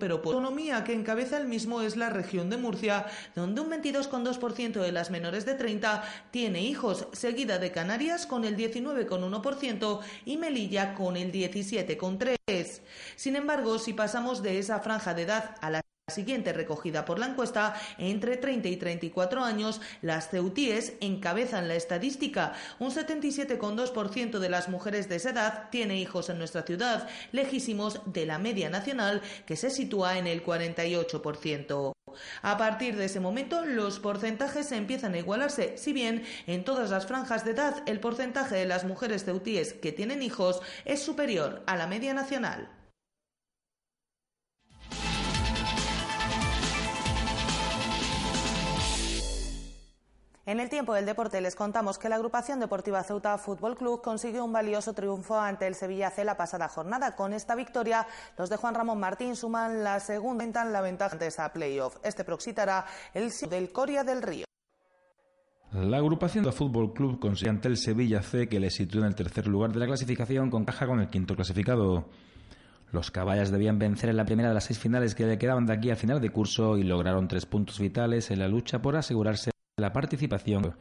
pero 0.00 0.20
por 0.20 0.34
autonomía 0.34 0.82
que 0.84 0.92
encabeza 0.92 1.36
el 1.36 1.46
mismo 1.46 1.82
es 1.82 1.96
la 1.96 2.10
región 2.10 2.50
de 2.50 2.56
Murcia, 2.56 3.06
donde 3.36 3.60
un 3.60 3.70
22,2% 3.70 4.80
de 4.80 4.92
las 4.92 5.10
menores 5.10 5.46
de 5.46 5.54
30 5.54 6.04
tiene 6.32 6.62
hijos, 6.62 7.06
seguida 7.12 7.58
de 7.58 7.70
Canarias 7.70 8.26
con 8.26 8.44
el 8.44 8.56
19,1% 8.56 10.00
y 10.24 10.36
Melilla 10.36 10.94
con 10.94 11.16
el 11.16 11.30
17,3%. 11.30 12.80
Sin 13.16 13.36
embargo, 13.36 13.78
si 13.78 13.92
pasamos 13.92 14.42
de 14.42 14.58
esa 14.58 14.80
franja 14.80 15.14
de 15.14 15.22
edad 15.22 15.56
a 15.60 15.70
la 16.06 16.14
siguiente 16.14 16.52
recogida 16.52 17.06
por 17.06 17.18
la 17.18 17.28
encuesta, 17.28 17.74
entre 17.96 18.36
30 18.36 18.68
y 18.68 18.76
34 18.76 19.42
años, 19.42 19.80
las 20.02 20.28
ceutíes 20.28 20.92
encabezan 21.00 21.66
la 21.66 21.76
estadística. 21.76 22.52
Un 22.78 22.90
77,2% 22.90 24.38
de 24.38 24.48
las 24.50 24.68
mujeres 24.68 25.08
de 25.08 25.16
esa 25.16 25.30
edad 25.30 25.70
tiene 25.70 25.98
hijos 25.98 26.28
en 26.28 26.36
nuestra 26.36 26.60
ciudad, 26.64 27.08
lejísimos 27.32 28.02
de 28.04 28.26
la 28.26 28.38
media 28.38 28.68
nacional, 28.68 29.22
que 29.46 29.56
se 29.56 29.70
sitúa 29.70 30.18
en 30.18 30.26
el 30.26 30.44
48%. 30.44 31.94
A 32.42 32.58
partir 32.58 32.96
de 32.96 33.06
ese 33.06 33.20
momento, 33.20 33.64
los 33.64 33.98
porcentajes 33.98 34.72
empiezan 34.72 35.14
a 35.14 35.18
igualarse, 35.18 35.78
si 35.78 35.94
bien 35.94 36.24
en 36.46 36.64
todas 36.64 36.90
las 36.90 37.06
franjas 37.06 37.46
de 37.46 37.52
edad 37.52 37.82
el 37.86 37.98
porcentaje 37.98 38.56
de 38.56 38.66
las 38.66 38.84
mujeres 38.84 39.24
ceutíes 39.24 39.72
que 39.72 39.92
tienen 39.92 40.22
hijos 40.22 40.60
es 40.84 41.02
superior 41.02 41.62
a 41.66 41.76
la 41.76 41.86
media 41.86 42.12
nacional. 42.12 42.68
En 50.54 50.60
el 50.60 50.68
tiempo 50.68 50.94
del 50.94 51.04
deporte 51.04 51.40
les 51.40 51.56
contamos 51.56 51.98
que 51.98 52.08
la 52.08 52.14
agrupación 52.14 52.60
deportiva 52.60 53.02
Ceuta 53.02 53.36
Fútbol 53.38 53.74
Club 53.74 54.00
consiguió 54.00 54.44
un 54.44 54.52
valioso 54.52 54.92
triunfo 54.92 55.36
ante 55.36 55.66
el 55.66 55.74
Sevilla 55.74 56.10
C 56.10 56.24
la 56.24 56.36
pasada 56.36 56.68
jornada. 56.68 57.16
Con 57.16 57.32
esta 57.32 57.56
victoria, 57.56 58.06
los 58.38 58.50
de 58.50 58.56
Juan 58.56 58.76
Ramón 58.76 59.00
Martín 59.00 59.34
suman 59.34 59.82
la 59.82 59.98
segunda 59.98 60.44
en 60.44 60.72
la 60.72 60.80
ventaja 60.80 61.14
ante 61.14 61.26
esa 61.26 61.52
playoff. 61.52 61.96
Este 62.04 62.22
proxitará 62.22 62.86
el 63.14 63.32
del 63.50 63.72
Coria 63.72 64.04
del 64.04 64.22
Río. 64.22 64.44
La 65.72 65.96
agrupación 65.96 66.44
de 66.44 66.52
Fútbol 66.52 66.92
Club 66.92 67.18
consiguió 67.18 67.50
ante 67.50 67.66
el 67.66 67.76
Sevilla 67.76 68.22
C 68.22 68.48
que 68.48 68.60
le 68.60 68.70
sitúa 68.70 69.00
en 69.00 69.08
el 69.08 69.16
tercer 69.16 69.48
lugar 69.48 69.72
de 69.72 69.80
la 69.80 69.86
clasificación 69.86 70.50
con 70.50 70.64
caja 70.64 70.86
con 70.86 71.00
el 71.00 71.08
quinto 71.08 71.34
clasificado. 71.34 72.10
Los 72.92 73.10
caballas 73.10 73.50
debían 73.50 73.80
vencer 73.80 74.08
en 74.10 74.16
la 74.16 74.24
primera 74.24 74.50
de 74.50 74.54
las 74.54 74.66
seis 74.66 74.78
finales 74.78 75.16
que 75.16 75.26
le 75.26 75.36
quedaban 75.36 75.66
de 75.66 75.72
aquí 75.72 75.90
a 75.90 75.96
final 75.96 76.20
de 76.20 76.30
curso 76.30 76.78
y 76.78 76.84
lograron 76.84 77.26
tres 77.26 77.44
puntos 77.44 77.80
vitales 77.80 78.30
en 78.30 78.38
la 78.38 78.46
lucha 78.46 78.80
por 78.80 78.94
asegurarse 78.94 79.53
la 79.76 79.92
participación 79.92 80.72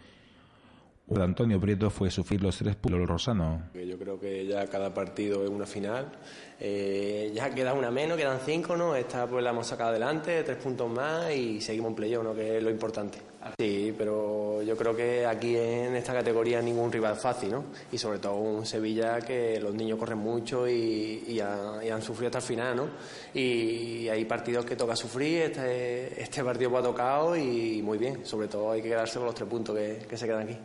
de 1.08 1.24
Antonio 1.24 1.60
Prieto 1.60 1.90
fue 1.90 2.12
sufrir 2.12 2.44
los 2.44 2.58
tres 2.58 2.76
puntos 2.76 3.08
rosano. 3.08 3.64
Yo 3.74 3.98
creo 3.98 4.20
que 4.20 4.46
ya 4.46 4.68
cada 4.68 4.94
partido 4.94 5.44
es 5.44 5.50
una 5.50 5.66
final. 5.66 6.12
Eh, 6.60 7.32
ya 7.34 7.50
queda 7.54 7.74
una 7.74 7.90
menos, 7.90 8.18
quedan 8.18 8.40
cinco, 8.46 8.78
¿no? 8.78 8.96
Esta 8.96 9.26
pues 9.28 9.44
la 9.44 9.50
hemos 9.50 9.66
sacado 9.66 9.90
adelante, 9.90 10.44
tres 10.44 10.58
puntos 10.58 10.92
más 10.92 11.34
y 11.34 11.60
seguimos 11.60 11.90
en 11.90 11.96
playoff, 11.96 12.24
¿no? 12.24 12.36
Que 12.36 12.58
es 12.58 12.64
lo 12.64 12.70
importante. 12.70 13.18
Sí, 13.58 13.94
pero 13.98 14.62
yo 14.62 14.78
creo 14.78 14.96
que 14.96 15.26
aquí 15.26 15.58
en 15.58 15.96
esta 15.96 16.14
categoría 16.14 16.62
ningún 16.62 16.92
rival 16.92 17.16
fácil, 17.16 17.52
¿no? 17.52 17.66
Y 17.92 17.98
sobre 17.98 18.20
todo 18.20 18.36
un 18.36 18.66
Sevilla 18.66 19.20
que 19.20 19.60
los 19.60 19.74
niños 19.74 20.00
corren 20.00 20.20
mucho 20.20 20.68
y, 20.68 21.40
han 21.42 22.02
sufrido 22.02 22.28
hasta 22.28 22.38
el 22.40 22.44
final, 22.44 22.76
¿no? 22.76 22.88
Y, 23.34 24.08
hay 24.08 24.26
partidos 24.26 24.66
que 24.66 24.76
toca 24.76 24.96
sufrir, 24.96 25.44
este, 25.44 26.22
este 26.22 26.44
partido 26.44 26.72
pues 26.72 26.84
ha 26.84 26.88
tocado 26.88 27.36
y 27.36 27.82
muy 27.82 27.98
bien, 27.98 28.26
sobre 28.26 28.48
todo 28.48 28.72
hay 28.72 28.82
que 28.82 28.90
quedarse 28.90 29.18
con 29.18 29.26
los 29.26 29.36
tres 29.36 29.50
puntos 29.50 29.76
que 29.76 30.18
se 30.18 30.26
quedan 30.26 30.44
aquí. 30.44 30.58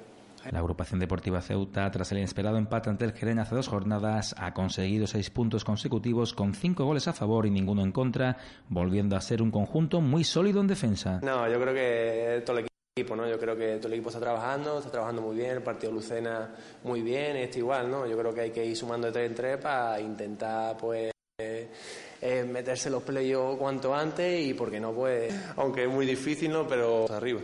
La 0.51 0.61
agrupación 0.61 1.01
deportiva 1.01 1.41
Ceuta, 1.41 1.91
tras 1.91 2.13
el 2.13 2.19
inesperado 2.19 2.57
empate 2.57 2.91
ante 2.91 3.05
el 3.05 3.13
Jerez 3.13 3.39
hace 3.39 3.55
dos 3.55 3.69
jornadas, 3.69 4.35
ha 4.39 4.55
conseguido 4.55 5.07
seis 5.07 5.31
puntos 5.31 5.65
consecutivos 5.65 6.33
con 6.33 6.55
cinco 6.55 6.85
goles 6.85 7.09
a 7.09 7.13
favor 7.13 7.47
y 7.47 7.51
ninguno 7.51 7.83
en 7.83 7.93
contra, 7.93 8.37
volviendo 8.69 9.17
a 9.17 9.21
ser 9.21 9.43
un 9.43 9.51
conjunto 9.51 10.01
muy 10.01 10.25
sólido 10.25 10.61
en 10.61 10.67
defensa. 10.67 11.21
No, 11.23 11.49
yo 11.49 11.61
creo 11.61 11.75
que 11.75 12.43
todo 12.47 12.59
el 12.59 12.67
equipo, 12.97 13.15
¿no? 13.15 13.29
Yo 13.29 13.39
creo 13.39 13.57
que 13.57 13.77
todo 13.77 13.89
el 13.89 13.95
equipo 13.95 14.09
está 14.09 14.21
trabajando, 14.21 14.79
está 14.79 14.91
trabajando 14.91 15.23
muy 15.23 15.37
bien, 15.37 15.51
el 15.51 15.63
partido 15.63 15.93
Lucena 15.93 16.51
muy 16.85 17.03
bien, 17.03 17.37
este 17.37 17.59
igual, 17.59 17.91
¿no? 17.91 18.07
Yo 18.07 18.17
creo 18.17 18.33
que 18.33 18.41
hay 18.43 18.51
que 18.51 18.65
ir 18.65 18.77
sumando 18.77 19.09
de 19.09 19.13
tres 19.13 19.29
en 19.29 19.35
tres 19.35 19.57
para 19.59 20.01
intentar, 20.01 20.77
pues 20.77 21.13
eh, 21.41 22.45
meterse 22.51 22.91
los 22.91 23.03
playoffs 23.03 23.59
cuanto 23.59 23.95
antes 23.95 24.45
y 24.45 24.55
porque 24.55 24.81
no 24.81 24.93
pues 24.93 25.33
aunque 25.57 25.85
es 25.85 25.89
muy 25.89 26.05
difícil 26.05 26.51
no 26.51 26.67
pero 26.67 27.07
arriba 27.13 27.41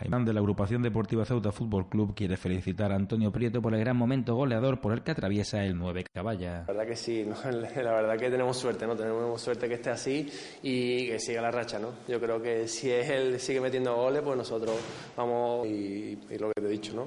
Jaimán 0.00 0.24
de 0.24 0.32
la 0.32 0.40
agrupación 0.40 0.80
deportiva 0.80 1.26
Ceuta 1.26 1.52
Fútbol 1.52 1.86
Club 1.86 2.14
quiere 2.14 2.38
felicitar 2.38 2.90
a 2.90 2.96
Antonio 2.96 3.30
Prieto 3.30 3.60
por 3.60 3.74
el 3.74 3.80
gran 3.80 3.98
momento 3.98 4.34
goleador 4.34 4.80
por 4.80 4.94
el 4.94 5.02
que 5.02 5.10
atraviesa 5.10 5.62
el 5.62 5.76
9 5.76 6.04
Caballa. 6.10 6.60
La 6.60 6.72
verdad 6.72 6.86
que 6.86 6.96
sí, 6.96 7.22
la 7.44 7.92
verdad 7.92 8.16
que 8.16 8.30
tenemos 8.30 8.56
suerte, 8.56 8.86
¿no? 8.86 8.96
Tenemos 8.96 9.38
suerte 9.38 9.68
que 9.68 9.74
esté 9.74 9.90
así 9.90 10.26
y 10.62 11.06
que 11.06 11.18
siga 11.18 11.42
la 11.42 11.50
racha, 11.50 11.78
¿no? 11.78 11.88
Yo 12.08 12.18
creo 12.18 12.40
que 12.40 12.66
si 12.66 12.90
él 12.90 13.38
sigue 13.38 13.60
metiendo 13.60 13.94
goles, 13.94 14.22
pues 14.22 14.38
nosotros 14.38 14.74
vamos 15.14 15.66
y, 15.66 16.18
lo 16.38 16.50
que 16.50 16.62
te 16.62 16.66
he 16.66 16.70
dicho, 16.70 16.94
¿no? 16.94 17.04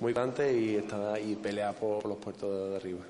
Muy 0.00 0.12
grande 0.12 0.54
y, 0.54 0.76
está, 0.76 1.18
y 1.18 1.36
pelea 1.36 1.72
por, 1.72 2.04
los 2.04 2.18
puertos 2.18 2.70
de 2.70 2.76
arriba. 2.76 3.00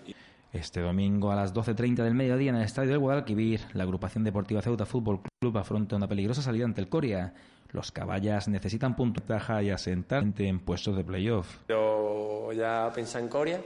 Este 0.53 0.81
domingo 0.81 1.33
a 1.33 1.35
las 1.35 1.53
12.30 1.53 2.05
del 2.05 2.15
mediodía 2.15 2.51
en 2.51 2.57
el 2.57 2.63
estadio 2.63 2.91
del 2.91 3.01
Guadalquivir, 3.01 3.63
la 3.73 3.83
agrupación 3.83 4.23
deportiva 4.23 4.63
Ceuta 4.63 4.87
Fútbol 4.87 5.23
Club 5.41 5.59
afronta 5.59 5.97
una 5.97 6.07
peligrosa 6.07 6.41
salida 6.41 6.67
ante 6.67 6.81
el 6.81 6.89
Coria. 6.89 7.35
Los 7.75 7.91
caballas 7.91 8.47
necesitan 8.47 8.95
puntaje 8.95 9.65
y 9.65 9.71
asentarse 9.71 10.47
en 10.47 10.61
puestos 10.61 10.97
de 10.97 11.03
playoff. 11.03 11.59
Yo 11.69 12.53
ya 12.53 12.89
pensé 12.95 13.19
en 13.19 13.27
Coria, 13.27 13.61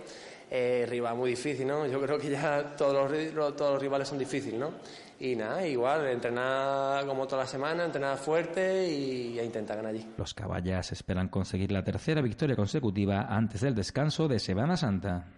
eh, 0.50 0.86
rival 0.88 1.14
muy 1.14 1.28
difícil, 1.28 1.66
¿no? 1.66 1.86
Yo 1.86 2.00
creo 2.00 2.18
que 2.18 2.30
ya 2.30 2.74
todos 2.74 3.10
los, 3.10 3.54
todos 3.54 3.72
los 3.72 3.82
rivales 3.82 4.08
son 4.08 4.18
difíciles, 4.18 4.58
¿no? 4.58 4.72
Y 5.20 5.36
nada, 5.36 5.66
igual, 5.66 6.06
entrenar 6.06 7.04
como 7.04 7.26
toda 7.26 7.42
la 7.42 7.46
semana, 7.46 7.84
entrenar 7.84 8.16
fuerte 8.16 8.88
y, 8.88 9.38
intentar 9.38 9.76
ganar 9.76 9.92
allí. 9.92 10.06
Los 10.16 10.32
caballas 10.32 10.90
esperan 10.90 11.28
conseguir 11.28 11.70
la 11.70 11.84
tercera 11.84 12.22
victoria 12.22 12.56
consecutiva 12.56 13.26
antes 13.28 13.60
del 13.60 13.74
descanso 13.74 14.26
de 14.26 14.38
Semana 14.38 14.78
Santa. 14.78 15.38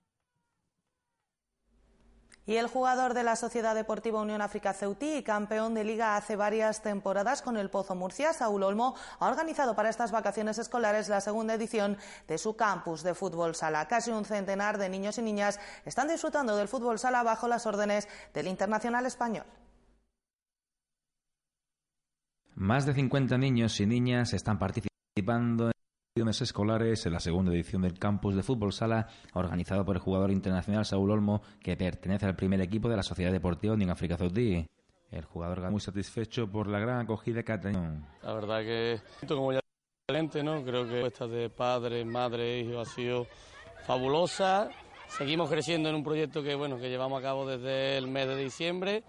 Y 2.51 2.57
el 2.57 2.67
jugador 2.67 3.15
de 3.15 3.23
la 3.23 3.37
Sociedad 3.37 3.77
Deportiva 3.77 4.21
Unión 4.21 4.43
África 4.43 4.73
Ceutí 4.73 5.19
y 5.19 5.23
campeón 5.23 5.73
de 5.73 5.85
liga 5.85 6.17
hace 6.17 6.35
varias 6.35 6.83
temporadas 6.83 7.43
con 7.43 7.57
el 7.57 7.71
Pozo 7.71 7.95
Murcia, 7.95 8.33
Saúl 8.33 8.65
Olmo, 8.65 8.97
ha 9.21 9.29
organizado 9.29 9.77
para 9.77 9.89
estas 9.89 10.11
vacaciones 10.11 10.59
escolares 10.59 11.09
la 11.09 11.21
segunda 11.21 11.55
edición 11.55 11.97
de 12.27 12.39
su 12.39 12.57
campus 12.57 13.05
de 13.05 13.15
fútbol 13.15 13.55
sala. 13.55 13.87
Casi 13.87 14.11
un 14.11 14.25
centenar 14.25 14.79
de 14.79 14.89
niños 14.89 15.17
y 15.19 15.23
niñas 15.23 15.61
están 15.85 16.09
disfrutando 16.09 16.57
del 16.57 16.67
fútbol 16.67 16.99
sala 16.99 17.23
bajo 17.23 17.47
las 17.47 17.67
órdenes 17.67 18.09
del 18.35 18.49
Internacional 18.49 19.07
Español. 19.07 19.47
Más 22.57 22.85
de 22.85 22.95
50 22.95 23.39
niños 23.39 23.79
y 23.79 23.87
niñas 23.87 24.33
están 24.33 24.59
participando 24.59 25.71
escolares 26.17 27.07
en 27.07 27.13
la 27.13 27.21
segunda 27.21 27.53
edición 27.53 27.83
del 27.83 27.97
campus 27.97 28.35
de 28.35 28.43
fútbol 28.43 28.73
sala 28.73 29.07
organizado 29.33 29.85
por 29.85 29.95
el 29.95 30.03
jugador 30.03 30.33
internacional 30.33 30.85
Saúl 30.85 31.13
Olmo 31.13 31.41
que 31.63 31.77
pertenece 31.77 32.27
al 32.27 32.35
primer 32.35 32.61
equipo 32.61 32.89
de 32.89 32.97
la 32.97 33.05
Sociedad 33.05 33.31
Deportiva 33.31 33.75
Unión 33.75 33.91
África 33.91 34.19
Saudí. 34.19 34.67
El 35.13 35.25
jugador 35.25 35.71
muy 35.71 35.81
satisfecho 35.81 36.51
por 36.51 36.67
la 36.67 36.81
gran 36.81 36.99
acogida 36.99 37.45
que 37.45 37.53
ha 37.53 37.61
tenido. 37.61 38.09
La 38.25 38.35
verdad 38.35 38.61
que 38.61 39.01
como 39.29 39.53
ya 39.53 39.61
excelente, 40.09 40.43
¿no? 40.43 40.65
Creo 40.65 40.89
que 40.89 41.07
esta 41.07 41.29
de 41.29 41.49
padre, 41.49 42.05
madre, 42.05 42.59
hijo 42.59 42.81
ha 42.81 42.87
sido 42.87 43.29
fabulosa. 43.87 44.69
Seguimos 45.07 45.49
creciendo 45.49 45.91
en 45.91 45.95
un 45.95 46.03
proyecto 46.03 46.43
que 46.43 46.57
bueno 46.57 46.79
que 46.79 46.89
llevamos 46.89 47.21
a 47.21 47.23
cabo 47.23 47.47
desde 47.47 47.97
el 47.97 48.09
mes 48.09 48.27
de 48.27 48.37
diciembre 48.37 49.05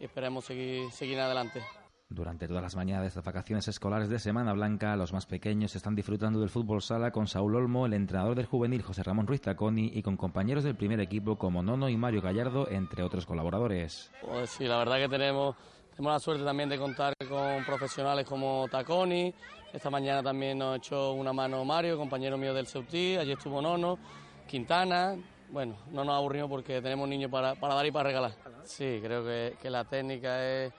y 0.00 0.04
esperemos 0.04 0.46
seguir 0.46 0.90
seguir 0.90 1.20
adelante. 1.20 1.62
Durante 2.08 2.46
todas 2.46 2.62
las 2.62 2.76
mañanas 2.76 3.02
de 3.02 3.08
estas 3.08 3.24
vacaciones 3.24 3.66
escolares 3.66 4.08
de 4.08 4.20
Semana 4.20 4.52
Blanca, 4.52 4.94
los 4.94 5.12
más 5.12 5.26
pequeños 5.26 5.74
están 5.74 5.96
disfrutando 5.96 6.38
del 6.38 6.50
fútbol 6.50 6.80
sala 6.80 7.10
con 7.10 7.26
Saúl 7.26 7.56
Olmo, 7.56 7.84
el 7.84 7.94
entrenador 7.94 8.36
del 8.36 8.46
juvenil 8.46 8.80
José 8.80 9.02
Ramón 9.02 9.26
Ruiz 9.26 9.40
Taconi 9.40 9.90
y 9.92 10.02
con 10.02 10.16
compañeros 10.16 10.62
del 10.62 10.76
primer 10.76 11.00
equipo 11.00 11.36
como 11.36 11.64
Nono 11.64 11.88
y 11.88 11.96
Mario 11.96 12.22
Gallardo, 12.22 12.70
entre 12.70 13.02
otros 13.02 13.26
colaboradores. 13.26 14.12
Pues 14.20 14.50
sí, 14.50 14.66
la 14.66 14.78
verdad 14.78 14.98
que 14.98 15.08
tenemos, 15.08 15.56
tenemos 15.90 16.12
la 16.12 16.20
suerte 16.20 16.44
también 16.44 16.68
de 16.68 16.78
contar 16.78 17.12
con 17.28 17.64
profesionales 17.64 18.24
como 18.24 18.68
Taconi. 18.70 19.34
Esta 19.72 19.90
mañana 19.90 20.22
también 20.22 20.58
nos 20.58 20.76
hecho 20.76 21.12
una 21.12 21.32
mano 21.32 21.64
Mario, 21.64 21.98
compañero 21.98 22.38
mío 22.38 22.54
del 22.54 22.68
Ceutí, 22.68 23.16
allí 23.16 23.32
estuvo 23.32 23.60
Nono, 23.60 23.98
Quintana. 24.46 25.16
Bueno, 25.50 25.74
no 25.90 26.04
nos 26.04 26.14
aburrimos 26.14 26.48
porque 26.48 26.80
tenemos 26.80 27.08
niños 27.08 27.32
para, 27.32 27.56
para 27.56 27.74
dar 27.74 27.84
y 27.84 27.90
para 27.90 28.08
regalar. 28.08 28.32
Sí, 28.62 29.00
creo 29.02 29.24
que, 29.24 29.56
que 29.60 29.70
la 29.70 29.84
técnica 29.84 30.44
es 30.44 30.72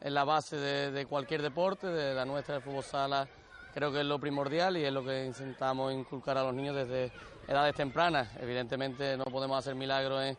es 0.00 0.12
la 0.12 0.24
base 0.24 0.56
de, 0.56 1.06
cualquier 1.06 1.42
deporte, 1.42 1.86
de 1.86 2.14
la 2.14 2.24
nuestra 2.24 2.56
de 2.56 2.60
fútbol 2.60 2.82
sala, 2.82 3.28
creo 3.74 3.92
que 3.92 4.00
es 4.00 4.06
lo 4.06 4.18
primordial 4.18 4.76
y 4.76 4.84
es 4.84 4.92
lo 4.92 5.04
que 5.04 5.26
intentamos 5.26 5.92
inculcar 5.92 6.38
a 6.38 6.44
los 6.44 6.54
niños 6.54 6.74
desde 6.74 7.12
edades 7.46 7.74
tempranas. 7.74 8.28
Evidentemente 8.40 9.16
no 9.16 9.24
podemos 9.24 9.58
hacer 9.58 9.74
milagros 9.74 10.36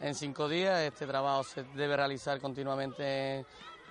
en, 0.00 0.14
cinco 0.14 0.48
días, 0.48 0.80
este 0.80 1.06
trabajo 1.06 1.44
se 1.44 1.62
debe 1.74 1.96
realizar 1.96 2.40
continuamente 2.40 3.38
en, 3.38 3.46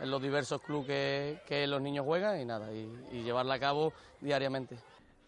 los 0.10 0.22
diversos 0.22 0.60
clubes 0.62 1.40
que, 1.48 1.68
los 1.68 1.82
niños 1.82 2.04
juegan 2.06 2.42
y 2.42 2.46
nada, 2.46 2.72
y, 2.74 3.22
llevarla 3.24 3.54
a 3.54 3.60
cabo 3.60 3.94
diariamente. 4.20 4.78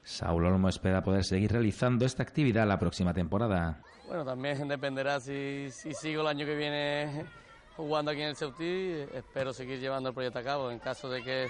Saúl 0.01 0.45
Olmo 0.45 0.67
espera 0.67 1.01
poder 1.01 1.23
seguir 1.23 1.51
realizando 1.51 2.06
esta 2.06 2.23
actividad 2.23 2.67
la 2.67 2.77
próxima 2.77 3.13
temporada. 3.13 3.82
Bueno, 4.08 4.25
también 4.25 4.67
dependerá 4.67 5.19
si, 5.19 5.69
si 5.69 5.93
sigo 5.93 6.21
el 6.21 6.27
año 6.27 6.45
que 6.45 6.56
viene 6.56 7.25
jugando 7.75 8.12
aquí 8.12 8.21
en 8.21 8.29
el 8.29 8.36
Ceutí. 8.36 8.91
Espero 9.13 9.53
seguir 9.53 9.79
llevando 9.79 10.09
el 10.09 10.15
proyecto 10.15 10.39
a 10.39 10.43
cabo. 10.43 10.71
En 10.71 10.79
caso 10.79 11.09
de 11.09 11.23
que, 11.23 11.47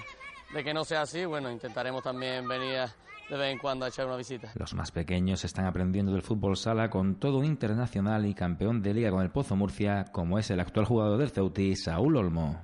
de 0.52 0.64
que 0.64 0.74
no 0.74 0.84
sea 0.84 1.02
así, 1.02 1.24
bueno, 1.24 1.50
intentaremos 1.50 2.02
también 2.02 2.46
venir 2.46 2.80
de 3.28 3.36
vez 3.36 3.52
en 3.52 3.58
cuando 3.58 3.84
a 3.84 3.88
echar 3.88 4.06
una 4.06 4.16
visita. 4.16 4.52
Los 4.54 4.74
más 4.74 4.90
pequeños 4.90 5.44
están 5.44 5.66
aprendiendo 5.66 6.12
del 6.12 6.22
fútbol 6.22 6.56
sala 6.56 6.90
con 6.90 7.16
todo 7.16 7.38
un 7.38 7.44
internacional 7.44 8.26
y 8.26 8.34
campeón 8.34 8.82
de 8.82 8.94
liga 8.94 9.10
con 9.10 9.22
el 9.22 9.30
Pozo 9.30 9.56
Murcia, 9.56 10.04
como 10.12 10.38
es 10.38 10.50
el 10.50 10.60
actual 10.60 10.86
jugador 10.86 11.18
del 11.18 11.30
Ceutí, 11.30 11.74
Saúl 11.76 12.16
Olmo. 12.16 12.62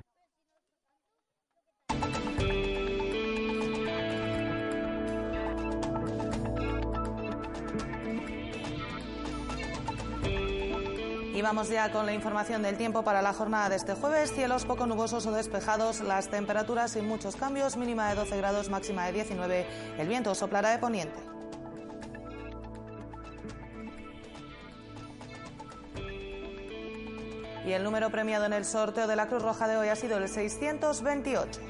Vamos 11.51 11.69
ya 11.69 11.91
con 11.91 12.07
la 12.07 12.13
información 12.13 12.63
del 12.63 12.77
tiempo 12.77 13.03
para 13.03 13.23
la 13.23 13.33
jornada 13.33 13.71
de 13.71 13.75
este 13.75 13.95
jueves. 13.95 14.33
Cielos 14.33 14.65
poco 14.65 14.87
nubosos 14.87 15.27
o 15.27 15.33
despejados, 15.33 15.99
las 15.99 16.29
temperaturas 16.29 16.93
sin 16.93 17.09
muchos 17.09 17.35
cambios, 17.35 17.77
mínima 17.77 18.09
de 18.09 18.15
12 18.15 18.37
grados, 18.37 18.71
máxima 18.71 19.07
de 19.07 19.13
19. 19.15 19.67
El 19.99 20.07
viento 20.07 20.33
soplará 20.37 20.71
de 20.71 20.79
poniente. 20.79 21.19
Y 27.67 27.73
el 27.73 27.83
número 27.83 28.11
premiado 28.11 28.45
en 28.45 28.53
el 28.53 28.65
sorteo 28.65 29.09
de 29.09 29.17
la 29.17 29.27
Cruz 29.27 29.43
Roja 29.43 29.67
de 29.67 29.77
hoy 29.77 29.89
ha 29.89 29.97
sido 29.97 30.19
el 30.19 30.29
628. 30.29 31.70